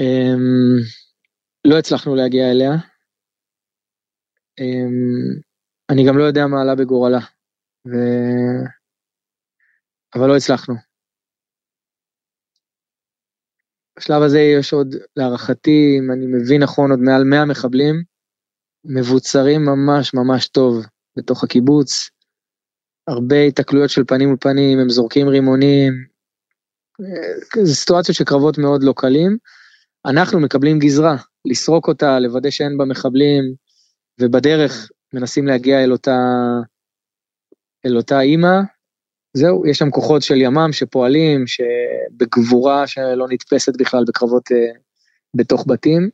אמ, 0.00 0.76
לא 1.64 1.78
הצלחנו 1.78 2.14
להגיע 2.14 2.50
אליה. 2.50 2.70
אמ, 4.60 5.40
אני 5.90 6.06
גם 6.08 6.18
לא 6.18 6.24
יודע 6.24 6.46
מה 6.46 6.62
עלה 6.62 6.74
בגורלה, 6.74 7.20
ו... 7.86 7.92
אבל 10.14 10.28
לא 10.28 10.36
הצלחנו. 10.36 10.74
בשלב 13.98 14.22
הזה 14.22 14.38
יש 14.40 14.72
עוד, 14.72 14.94
להערכתי, 15.16 15.98
אם 15.98 16.12
אני 16.12 16.26
מבין 16.26 16.62
נכון, 16.62 16.90
עוד 16.90 17.00
מעל 17.00 17.24
100 17.24 17.44
מחבלים 17.44 18.15
מבוצרים 18.88 19.64
ממש 19.64 20.14
ממש 20.14 20.48
טוב 20.48 20.86
בתוך 21.16 21.44
הקיבוץ. 21.44 22.10
הרבה 23.08 23.42
התקלויות 23.42 23.90
של 23.90 24.04
פנים 24.04 24.28
מול 24.28 24.36
פנים, 24.40 24.78
הם 24.78 24.88
זורקים 24.88 25.28
רימונים, 25.28 25.92
זה 27.62 27.74
סיטואציות 27.74 28.16
של 28.16 28.24
קרבות 28.24 28.58
מאוד 28.58 28.82
לא 28.82 28.94
קלים. 28.96 29.36
אנחנו 30.06 30.40
מקבלים 30.40 30.78
גזרה, 30.78 31.16
לסרוק 31.44 31.88
אותה, 31.88 32.18
לוודא 32.18 32.50
שאין 32.50 32.78
בה 32.78 32.84
מחבלים, 32.84 33.54
ובדרך 34.20 34.90
מנסים 35.14 35.46
להגיע 35.46 35.84
אל 35.84 35.92
אותה, 35.92 36.18
אל 37.86 37.96
אותה 37.96 38.20
אימא. 38.20 38.60
זהו, 39.36 39.66
יש 39.66 39.78
שם 39.78 39.90
כוחות 39.90 40.22
של 40.22 40.36
ימ"מ 40.36 40.72
שפועלים, 40.72 41.44
שבגבורה 41.46 42.86
שלא 42.86 43.26
נתפסת 43.30 43.76
בכלל 43.76 44.04
בקרבות 44.08 44.50
uh, 44.52 44.78
בתוך 45.34 45.64
בתים. 45.68 46.10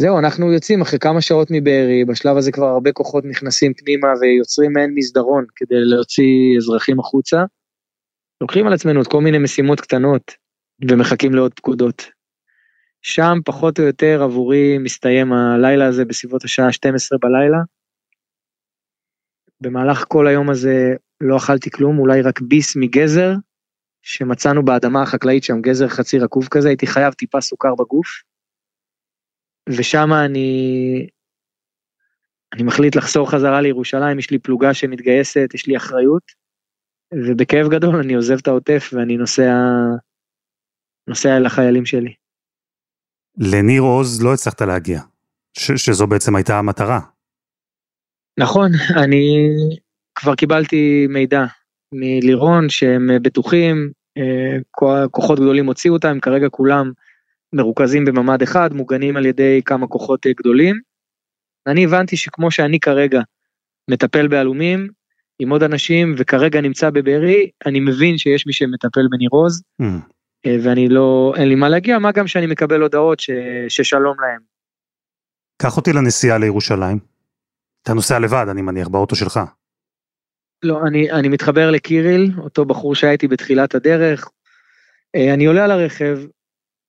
זהו, 0.00 0.18
אנחנו 0.18 0.52
יוצאים 0.52 0.80
אחרי 0.80 0.98
כמה 0.98 1.20
שעות 1.20 1.48
מבארי, 1.50 2.04
בשלב 2.04 2.36
הזה 2.36 2.52
כבר 2.52 2.66
הרבה 2.66 2.92
כוחות 2.92 3.24
נכנסים 3.24 3.74
פנימה 3.74 4.08
ויוצרים 4.20 4.72
מעין 4.72 4.92
מסדרון 4.94 5.44
כדי 5.56 5.74
להוציא 5.74 6.56
אזרחים 6.58 7.00
החוצה. 7.00 7.44
לוקחים 8.40 8.66
על 8.66 8.72
עצמנו 8.72 9.02
את 9.02 9.06
כל 9.06 9.20
מיני 9.20 9.38
משימות 9.38 9.80
קטנות 9.80 10.32
ומחכים 10.88 11.34
לעוד 11.34 11.54
פקודות. 11.54 12.02
שם 13.02 13.38
פחות 13.44 13.78
או 13.78 13.84
יותר 13.84 14.22
עבורי 14.22 14.78
מסתיים 14.78 15.32
הלילה 15.32 15.86
הזה 15.86 16.04
בסביבות 16.04 16.44
השעה 16.44 16.72
12 16.72 17.18
בלילה. 17.18 17.58
במהלך 19.60 20.04
כל 20.08 20.26
היום 20.26 20.50
הזה 20.50 20.94
לא 21.20 21.36
אכלתי 21.36 21.70
כלום, 21.70 21.98
אולי 21.98 22.22
רק 22.22 22.40
ביס 22.40 22.76
מגזר 22.76 23.32
שמצאנו 24.02 24.64
באדמה 24.64 25.02
החקלאית 25.02 25.44
שם, 25.44 25.60
גזר 25.60 25.88
חצי 25.88 26.18
רקוב 26.18 26.48
כזה, 26.50 26.68
הייתי 26.68 26.86
חייב 26.86 27.12
טיפה 27.12 27.40
סוכר 27.40 27.74
בגוף. 27.74 28.31
ושם 29.68 30.12
אני, 30.12 31.06
אני 32.52 32.62
מחליט 32.62 32.96
לחזור 32.96 33.30
חזרה 33.30 33.60
לירושלים, 33.60 34.18
יש 34.18 34.30
לי 34.30 34.38
פלוגה 34.38 34.74
שמתגייסת, 34.74 35.48
יש 35.54 35.66
לי 35.66 35.76
אחריות, 35.76 36.22
ובכאב 37.14 37.68
גדול 37.68 37.96
אני 37.96 38.14
עוזב 38.14 38.36
את 38.38 38.48
העוטף 38.48 38.90
ואני 38.92 39.16
נוסע, 39.16 39.54
נוסע 41.08 41.36
אל 41.36 41.46
החיילים 41.46 41.86
שלי. 41.86 42.14
לניר 43.38 43.82
עוז 43.82 44.22
לא 44.22 44.34
הצלחת 44.34 44.62
להגיע, 44.62 45.00
ש- 45.58 45.86
שזו 45.86 46.06
בעצם 46.06 46.36
הייתה 46.36 46.58
המטרה. 46.58 47.00
נכון, 48.38 48.70
אני 49.04 49.48
כבר 50.14 50.34
קיבלתי 50.34 51.06
מידע 51.08 51.44
מלירון 51.94 52.68
שהם 52.68 53.10
בטוחים, 53.22 53.90
אה, 54.18 54.56
כוחות 55.10 55.38
גדולים 55.38 55.66
הוציאו 55.66 55.94
אותם, 55.94 56.20
כרגע 56.20 56.48
כולם 56.48 56.92
מרוכזים 57.52 58.04
בממ"ד 58.04 58.42
אחד, 58.42 58.72
מוגנים 58.72 59.16
על 59.16 59.26
ידי 59.26 59.60
כמה 59.64 59.86
כוחות 59.86 60.26
אה, 60.26 60.32
גדולים. 60.32 60.80
אני 61.66 61.84
הבנתי 61.84 62.16
שכמו 62.16 62.50
שאני 62.50 62.80
כרגע 62.80 63.20
מטפל 63.90 64.28
בעלומים 64.28 64.88
עם 65.38 65.50
עוד 65.50 65.62
אנשים 65.62 66.14
וכרגע 66.18 66.60
נמצא 66.60 66.90
בבארי, 66.90 67.50
אני 67.66 67.80
מבין 67.80 68.18
שיש 68.18 68.46
מי 68.46 68.52
שמטפל 68.52 69.06
בניר 69.10 69.28
עוז. 69.32 69.62
Mm. 69.82 69.84
אה, 70.46 70.56
ואני 70.62 70.88
לא, 70.88 71.32
אין 71.36 71.48
לי 71.48 71.54
מה 71.54 71.68
להגיע, 71.68 71.98
מה 71.98 72.12
גם 72.12 72.26
שאני 72.26 72.46
מקבל 72.46 72.82
הודעות 72.82 73.20
ש, 73.20 73.30
ששלום 73.68 74.16
להם. 74.20 74.40
קח 75.62 75.76
אותי 75.76 75.92
לנסיעה 75.92 76.38
לירושלים. 76.38 76.98
אתה 77.82 77.94
נוסע 77.94 78.18
לבד, 78.18 78.46
אני 78.50 78.62
מניח, 78.62 78.88
באוטו 78.88 79.16
שלך. 79.16 79.40
לא, 80.62 80.80
אני, 80.86 81.12
אני 81.12 81.28
מתחבר 81.28 81.70
לקיריל, 81.70 82.32
אותו 82.38 82.64
בחור 82.64 82.94
שהיה 82.94 83.12
איתי 83.12 83.28
בתחילת 83.28 83.74
הדרך. 83.74 84.30
אה, 85.14 85.34
אני 85.34 85.46
עולה 85.46 85.64
על 85.64 85.70
הרכב, 85.70 86.18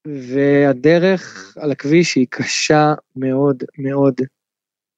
והדרך 0.08 1.54
על 1.60 1.72
הכביש 1.72 2.16
היא 2.16 2.28
קשה 2.30 2.94
מאוד 3.16 3.64
מאוד. 3.78 4.22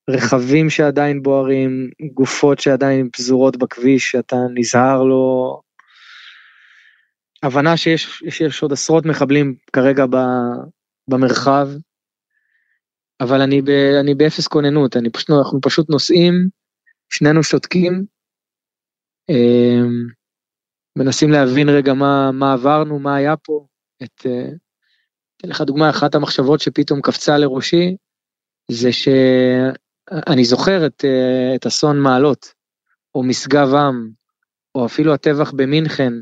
רכבים 0.10 0.70
שעדיין 0.70 1.24
בוערים, 1.24 1.90
גופות 2.14 2.60
שעדיין 2.60 3.10
פזורות 3.10 3.58
בכביש, 3.58 4.12
שאתה 4.12 4.36
נזהר 4.54 5.04
לו, 5.04 5.62
הבנה 7.44 7.78
שיש 7.78 8.24
שיש 8.30 8.64
עוד 8.64 8.74
עשרות 8.74 9.06
מחבלים 9.06 9.56
כרגע 9.74 10.06
ב, 10.06 10.16
במרחב, 11.10 11.68
אבל 13.22 13.42
אני, 13.42 13.62
ב, 13.62 13.70
אני 14.02 14.16
באפס 14.16 14.48
כוננות, 14.48 14.98
אני 14.98 15.10
פשוט, 15.10 15.30
אנחנו 15.30 15.62
פשוט 15.62 15.90
נוסעים, 15.90 16.34
שנינו 17.10 17.44
שותקים, 17.44 18.06
אה, 19.30 19.82
מנסים 20.98 21.32
להבין 21.32 21.70
רגע 21.70 21.94
מה, 21.94 22.32
מה 22.32 22.54
עברנו, 22.54 23.00
מה 23.00 23.16
היה 23.16 23.38
פה. 23.38 23.66
את, 24.04 24.26
אה, 24.26 24.50
אתן 25.46 25.54
לך 25.54 25.62
דוגמה, 25.62 25.90
אחת 25.90 26.16
המחשבות 26.16 26.60
שפתאום 26.60 27.02
קפצה 27.02 27.38
לראשי, 27.38 27.96
זה 28.72 28.92
שאני 28.92 30.46
זוכר 30.46 30.86
את, 30.86 31.06
אה, 31.06 31.56
את 31.56 31.66
אסון 31.66 32.00
מעלות, 32.00 32.54
או 33.16 33.24
משגב 33.24 33.74
עם, 33.74 34.10
או 34.76 34.86
אפילו 34.86 35.14
הטבח 35.14 35.52
במינכן, 35.52 36.14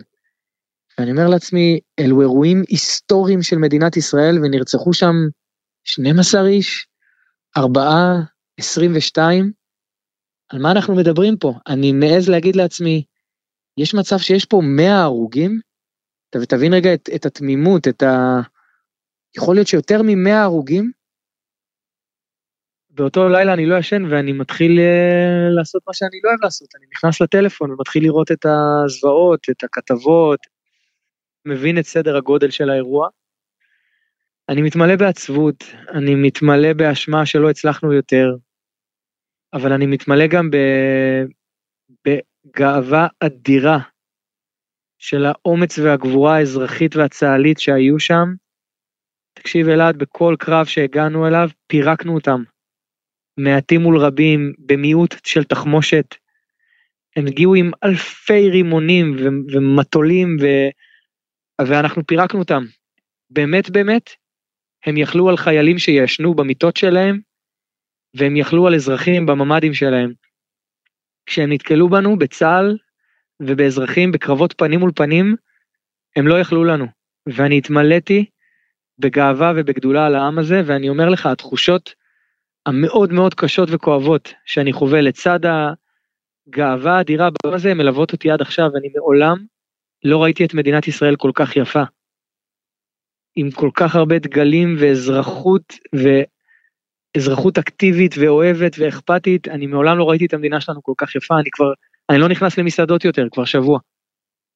ואני 0.98 1.12
אומר 1.12 1.28
לעצמי, 1.28 1.80
אלו 2.00 2.22
אירועים 2.22 2.62
היסטוריים 2.70 3.42
של 3.42 3.58
מדינת 3.58 3.98
ישראל 3.98 4.40
ונרצחו 4.44 4.94
שם 4.94 5.16
12 5.84 6.48
איש, 6.48 6.88
4, 7.58 7.82
22, 8.58 9.52
על 10.50 10.60
מה 10.60 10.72
אנחנו 10.72 10.96
מדברים 10.96 11.38
פה? 11.38 11.54
אני 11.68 11.92
מעז 11.92 12.30
להגיד 12.30 12.56
לעצמי, 12.56 13.04
יש 13.78 13.94
מצב 13.94 14.18
שיש 14.18 14.46
פה 14.46 14.62
100 14.64 15.02
הרוגים? 15.02 15.60
ותבין 16.36 16.74
רגע 16.74 16.94
את, 16.94 17.10
את 17.16 17.26
התמימות, 17.26 17.88
את 17.88 18.04
ה... 18.04 18.42
יכול 19.38 19.56
להיות 19.56 19.68
שיותר 19.68 20.02
מ-100 20.02 20.30
הרוגים? 20.30 20.92
באותו 22.90 23.30
לילה 23.30 23.54
אני 23.54 23.66
לא 23.66 23.76
ישן 23.76 24.06
ואני 24.10 24.34
מתחיל 24.34 24.80
uh, 24.80 25.56
לעשות 25.56 25.82
מה 25.88 25.94
שאני 25.94 26.20
לא 26.24 26.30
אוהב 26.30 26.44
לעשות, 26.44 26.68
אני 26.76 26.86
נכנס 26.92 27.22
לטלפון 27.22 27.72
ומתחיל 27.72 28.04
לראות 28.04 28.32
את 28.32 28.46
הזוועות, 28.46 29.40
את 29.50 29.64
הכתבות, 29.64 30.40
מבין 31.46 31.80
את 31.80 31.86
סדר 31.86 32.18
הגודל 32.18 32.50
של 32.50 32.70
האירוע. 32.70 33.10
אני 34.50 34.62
מתמלא 34.62 34.96
בעצבות, 34.96 35.64
אני 35.94 36.16
מתמלא 36.16 36.74
באשמה 36.74 37.26
שלא 37.26 37.50
הצלחנו 37.50 37.94
יותר, 37.94 38.36
אבל 39.54 39.74
אני 39.74 39.86
מתמלא 39.86 40.28
גם 40.28 40.50
ב... 40.52 40.58
בגאווה 42.06 43.08
אדירה 43.20 43.80
של 44.98 45.26
האומץ 45.26 45.80
והגבורה 45.80 46.38
האזרחית 46.38 46.96
והצה"לית 46.96 47.60
שהיו 47.60 48.00
שם. 48.00 48.34
תקשיב 49.44 49.70
אלעד, 49.70 49.98
בכל 49.98 50.36
קרב 50.40 50.66
שהגענו 50.66 51.28
אליו, 51.28 51.50
פירקנו 51.68 52.16
אותם. 52.16 52.44
מעטים 53.38 53.82
מול 53.82 53.98
רבים, 53.98 54.54
במיעוט 54.60 55.16
של 55.26 55.44
תחמושת. 55.44 56.16
הם 57.16 57.28
הגיעו 57.28 57.56
עם 57.56 57.72
אלפי 57.84 58.50
רימונים 58.50 59.16
ומטולים 59.54 60.38
ו... 60.42 60.46
ואנחנו 61.68 62.06
פירקנו 62.08 62.40
אותם. 62.40 62.64
באמת 63.30 63.70
באמת, 63.70 64.10
הם 64.86 64.98
יכלו 64.98 65.30
על 65.30 65.38
חיילים 65.38 65.78
שישנו 65.78 66.34
במיטות 66.34 66.78
שלהם, 66.78 67.20
והם 68.16 68.36
יכלו 68.36 68.68
על 68.68 68.76
אזרחים 68.76 69.26
בממ"דים 69.26 69.74
שלהם. 69.74 70.14
כשהם 71.26 71.52
נתקלו 71.52 71.90
בנו 71.90 72.18
בצה"ל 72.18 72.78
ובאזרחים 73.42 74.12
בקרבות 74.12 74.54
פנים 74.58 74.80
מול 74.80 74.92
פנים, 74.96 75.36
הם 76.16 76.28
לא 76.28 76.40
יכלו 76.40 76.64
לנו. 76.64 76.86
ואני 77.28 77.58
התמלאתי 77.58 78.26
בגאווה 79.04 79.54
ובגדולה 79.56 80.06
על 80.06 80.16
העם 80.16 80.40
הזה, 80.40 80.62
ואני 80.66 80.90
אומר 80.90 81.10
לך, 81.10 81.26
התחושות 81.26 81.94
המאוד 82.66 83.14
מאוד 83.14 83.34
קשות 83.34 83.70
וכואבות 83.72 84.34
שאני 84.46 84.74
חווה 84.74 85.02
לצד 85.02 85.40
הגאווה 85.46 86.98
האדירה 86.98 87.30
בעם 87.30 87.54
הזה, 87.54 87.74
מלוות 87.74 88.14
אותי 88.14 88.32
עד 88.32 88.42
עכשיו, 88.42 88.70
ואני 88.74 88.90
מעולם 88.96 89.38
לא 90.04 90.24
ראיתי 90.24 90.46
את 90.46 90.54
מדינת 90.54 90.88
ישראל 90.88 91.16
כל 91.16 91.32
כך 91.36 91.56
יפה. 91.56 91.84
עם 93.36 93.52
כל 93.52 93.70
כך 93.74 93.96
הרבה 93.96 94.20
דגלים 94.20 94.76
ואזרחות 94.80 95.74
ואזרחות 97.16 97.58
אקטיבית 97.58 98.16
ואוהבת 98.18 98.76
ואכפתית, 98.80 99.48
אני 99.48 99.68
מעולם 99.68 99.98
לא 99.98 100.10
ראיתי 100.10 100.26
את 100.26 100.34
המדינה 100.34 100.62
שלנו 100.62 100.84
כל 100.84 100.94
כך 100.98 101.16
יפה, 101.16 101.40
אני 101.40 101.50
כבר, 101.52 101.74
אני 102.10 102.18
לא 102.18 102.30
נכנס 102.30 102.58
למסעדות 102.58 103.06
יותר, 103.06 103.28
כבר 103.32 103.46
שבוע. 103.46 103.80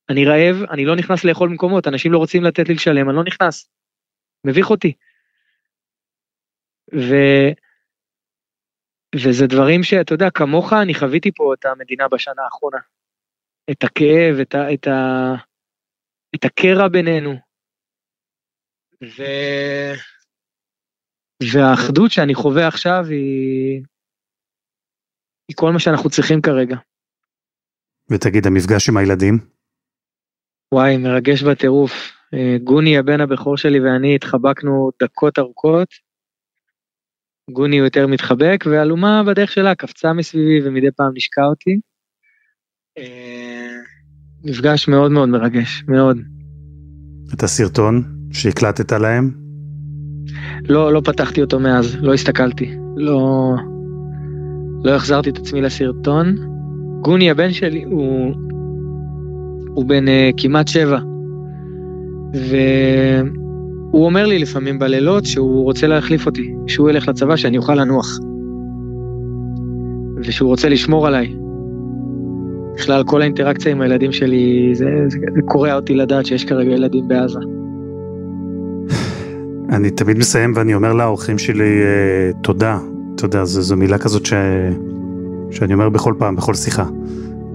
אני 0.09 0.25
רעב, 0.25 0.63
אני 0.71 0.85
לא 0.85 0.95
נכנס 0.95 1.23
לאכול 1.23 1.49
במקומות, 1.49 1.87
אנשים 1.87 2.11
לא 2.11 2.17
רוצים 2.17 2.43
לתת 2.43 2.67
לי 2.67 2.73
לשלם, 2.73 3.09
אני 3.09 3.17
לא 3.17 3.23
נכנס. 3.23 3.69
מביך 4.45 4.69
אותי. 4.69 4.93
ו... 6.95 7.13
וזה 9.15 9.47
דברים 9.47 9.83
שאתה 9.83 10.13
יודע, 10.13 10.29
כמוך 10.33 10.73
אני 10.73 10.93
חוויתי 10.93 11.31
פה 11.31 11.53
את 11.53 11.65
המדינה 11.65 12.07
בשנה 12.07 12.43
האחרונה. 12.43 12.77
את 13.71 13.83
הכאב, 13.83 14.39
את, 14.41 14.55
ה... 14.55 14.73
את, 14.73 14.87
ה... 14.87 15.33
את 16.35 16.45
הקרע 16.45 16.87
בינינו. 16.87 17.31
ו... 19.03 19.23
והאחדות 21.53 22.11
שאני 22.11 22.35
חווה 22.35 22.67
עכשיו 22.67 23.03
היא... 23.09 23.83
היא 25.47 25.55
כל 25.55 25.71
מה 25.73 25.79
שאנחנו 25.79 26.09
צריכים 26.09 26.41
כרגע. 26.41 26.75
ותגיד, 28.11 28.47
המפגש 28.47 28.89
עם 28.89 28.97
הילדים? 28.97 29.33
וואי, 30.73 30.97
מרגש 30.97 31.43
בטירוף. 31.43 32.16
אה, 32.33 32.57
גוני, 32.63 32.97
הבן 32.97 33.21
הבכור 33.21 33.57
שלי 33.57 33.79
ואני 33.79 34.15
התחבקנו 34.15 34.89
דקות 35.03 35.39
ארוכות. 35.39 35.87
גוני 37.51 37.75
יותר 37.75 38.07
מתחבק, 38.07 38.63
ואלומה 38.65 39.23
בדרך 39.27 39.51
שלה 39.51 39.75
קפצה 39.75 40.13
מסביבי 40.13 40.67
ומדי 40.67 40.91
פעם 40.95 41.11
נשקע 41.15 41.45
אותי. 41.45 41.79
אה, 42.97 43.75
מפגש 44.43 44.87
מאוד 44.87 45.11
מאוד 45.11 45.29
מרגש, 45.29 45.83
מאוד. 45.87 46.17
את 47.33 47.43
הסרטון 47.43 48.03
שהקלטת 48.31 48.91
להם? 48.91 49.31
לא, 50.69 50.93
לא 50.93 51.01
פתחתי 51.05 51.41
אותו 51.41 51.59
מאז, 51.59 51.97
לא 52.01 52.13
הסתכלתי. 52.13 52.75
לא, 52.97 53.53
לא 54.83 54.91
החזרתי 54.95 55.29
את 55.29 55.37
עצמי 55.37 55.61
לסרטון. 55.61 56.35
גוני 57.01 57.31
הבן 57.31 57.53
שלי 57.53 57.83
הוא, 57.83 58.35
הוא 59.67 59.85
בן 59.85 60.07
uh, 60.07 60.11
כמעט 60.37 60.67
שבע. 60.67 60.99
והוא 62.49 64.05
אומר 64.05 64.25
לי 64.25 64.39
לפעמים 64.39 64.79
בלילות 64.79 65.25
שהוא 65.25 65.63
רוצה 65.63 65.87
להחליף 65.87 66.25
אותי, 66.25 66.53
שהוא 66.67 66.89
ילך 66.89 67.07
לצבא 67.07 67.35
שאני 67.35 67.57
אוכל 67.57 67.75
לנוח. 67.75 68.19
ושהוא 70.23 70.49
רוצה 70.49 70.69
לשמור 70.69 71.07
עליי. 71.07 71.33
בכלל 72.75 73.03
כל 73.03 73.21
האינטראקציה 73.21 73.71
עם 73.71 73.81
הילדים 73.81 74.11
שלי, 74.11 74.69
זה, 74.73 74.85
זה, 75.07 75.17
זה 75.33 75.41
קורע 75.45 75.75
אותי 75.75 75.95
לדעת 75.95 76.25
שיש 76.25 76.45
כרגע 76.45 76.71
ילדים 76.71 77.07
בעזה. 77.07 77.39
אני 79.69 79.89
תמיד 79.91 80.17
מסיים 80.17 80.53
ואני 80.55 80.73
אומר 80.73 80.93
לאורחים 80.93 81.37
שלי 81.37 81.81
אה, 81.81 82.31
תודה, 82.43 82.79
תודה, 83.17 83.45
זו, 83.45 83.61
זו 83.61 83.75
מילה 83.75 83.97
כזאת 83.97 84.25
ש... 84.25 84.33
שאני 85.51 85.73
אומר 85.73 85.89
בכל 85.89 86.13
פעם, 86.17 86.35
בכל 86.35 86.53
שיחה. 86.53 86.85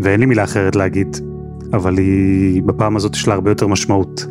ואין 0.01 0.21
לי 0.21 0.27
מילה 0.27 0.45
אחרת 0.45 0.77
להגיד, 0.77 1.17
אבל 1.73 1.99
היא, 1.99 2.63
בפעם 2.63 2.97
הזאת 2.97 3.15
יש 3.15 3.29
לה 3.29 3.35
הרבה 3.35 3.51
יותר 3.51 3.67
משמעות 3.67 4.27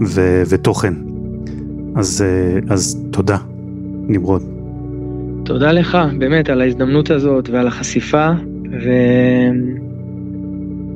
ו... 0.00 0.42
ותוכן. 0.48 0.94
אז, 1.96 2.22
אה, 2.22 2.58
אז 2.74 3.06
תודה, 3.10 3.36
נמרוד. 4.08 4.42
תודה 5.44 5.72
לך, 5.72 5.98
באמת, 6.18 6.50
על 6.50 6.60
ההזדמנות 6.60 7.10
הזאת 7.10 7.48
ועל 7.48 7.66
החשיפה, 7.66 8.30
ו... 8.84 8.90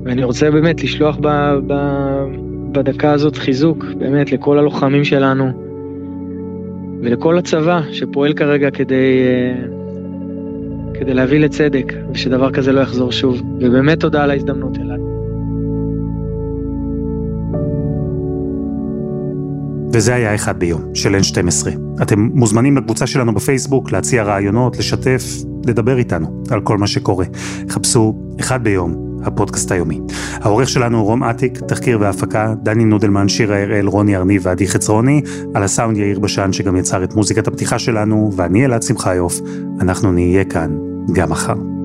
ואני 0.04 0.24
רוצה 0.24 0.50
באמת 0.50 0.82
לשלוח 0.82 1.16
ב... 1.20 1.28
ב... 1.66 1.74
בדקה 2.72 3.12
הזאת 3.12 3.36
חיזוק, 3.36 3.84
באמת, 3.98 4.32
לכל 4.32 4.58
הלוחמים 4.58 5.04
שלנו, 5.04 5.52
ולכל 7.02 7.38
הצבא 7.38 7.80
שפועל 7.92 8.32
כרגע 8.32 8.70
כדי, 8.70 9.22
אה, 9.26 9.64
כדי 10.94 11.14
להביא 11.14 11.40
לצדק, 11.40 11.92
ושדבר 12.12 12.50
כזה 12.50 12.72
לא 12.72 12.80
יחזור 12.80 13.12
שוב. 13.12 13.42
ובאמת 13.60 14.00
תודה 14.00 14.24
על 14.24 14.30
ההזדמנות 14.30 14.78
אלעד. 14.78 15.09
וזה 19.92 20.14
היה 20.14 20.34
אחד 20.34 20.58
ביום 20.58 20.82
של 20.94 21.14
N12. 21.14 21.68
אתם 22.02 22.20
מוזמנים 22.34 22.76
לקבוצה 22.76 23.06
שלנו 23.06 23.34
בפייסבוק 23.34 23.92
להציע 23.92 24.22
רעיונות, 24.22 24.78
לשתף, 24.78 25.22
לדבר 25.66 25.98
איתנו 25.98 26.42
על 26.50 26.60
כל 26.60 26.78
מה 26.78 26.86
שקורה. 26.86 27.24
חפשו 27.68 28.18
אחד 28.40 28.64
ביום 28.64 29.10
הפודקאסט 29.24 29.72
היומי. 29.72 30.00
העורך 30.32 30.68
שלנו 30.68 30.98
הוא 30.98 31.06
רום 31.06 31.24
אטיק, 31.24 31.58
תחקיר 31.58 31.98
והפקה, 32.00 32.54
דני 32.62 32.84
נודלמן, 32.84 33.28
שירה 33.28 33.62
הראל, 33.62 33.86
רוני 33.86 34.16
ארניב 34.16 34.42
ועדי 34.44 34.68
חצרוני, 34.68 35.22
על 35.54 35.62
הסאונד 35.62 35.96
יאיר 35.96 36.18
בשן 36.18 36.52
שגם 36.52 36.76
יצר 36.76 37.04
את 37.04 37.14
מוזיקת 37.14 37.48
הפתיחה 37.48 37.78
שלנו, 37.78 38.30
ואני 38.36 38.64
אלעד 38.64 38.82
שמחיוף, 38.82 39.40
אנחנו 39.80 40.12
נהיה 40.12 40.44
כאן 40.44 40.70
גם 41.12 41.30
מחר. 41.30 41.79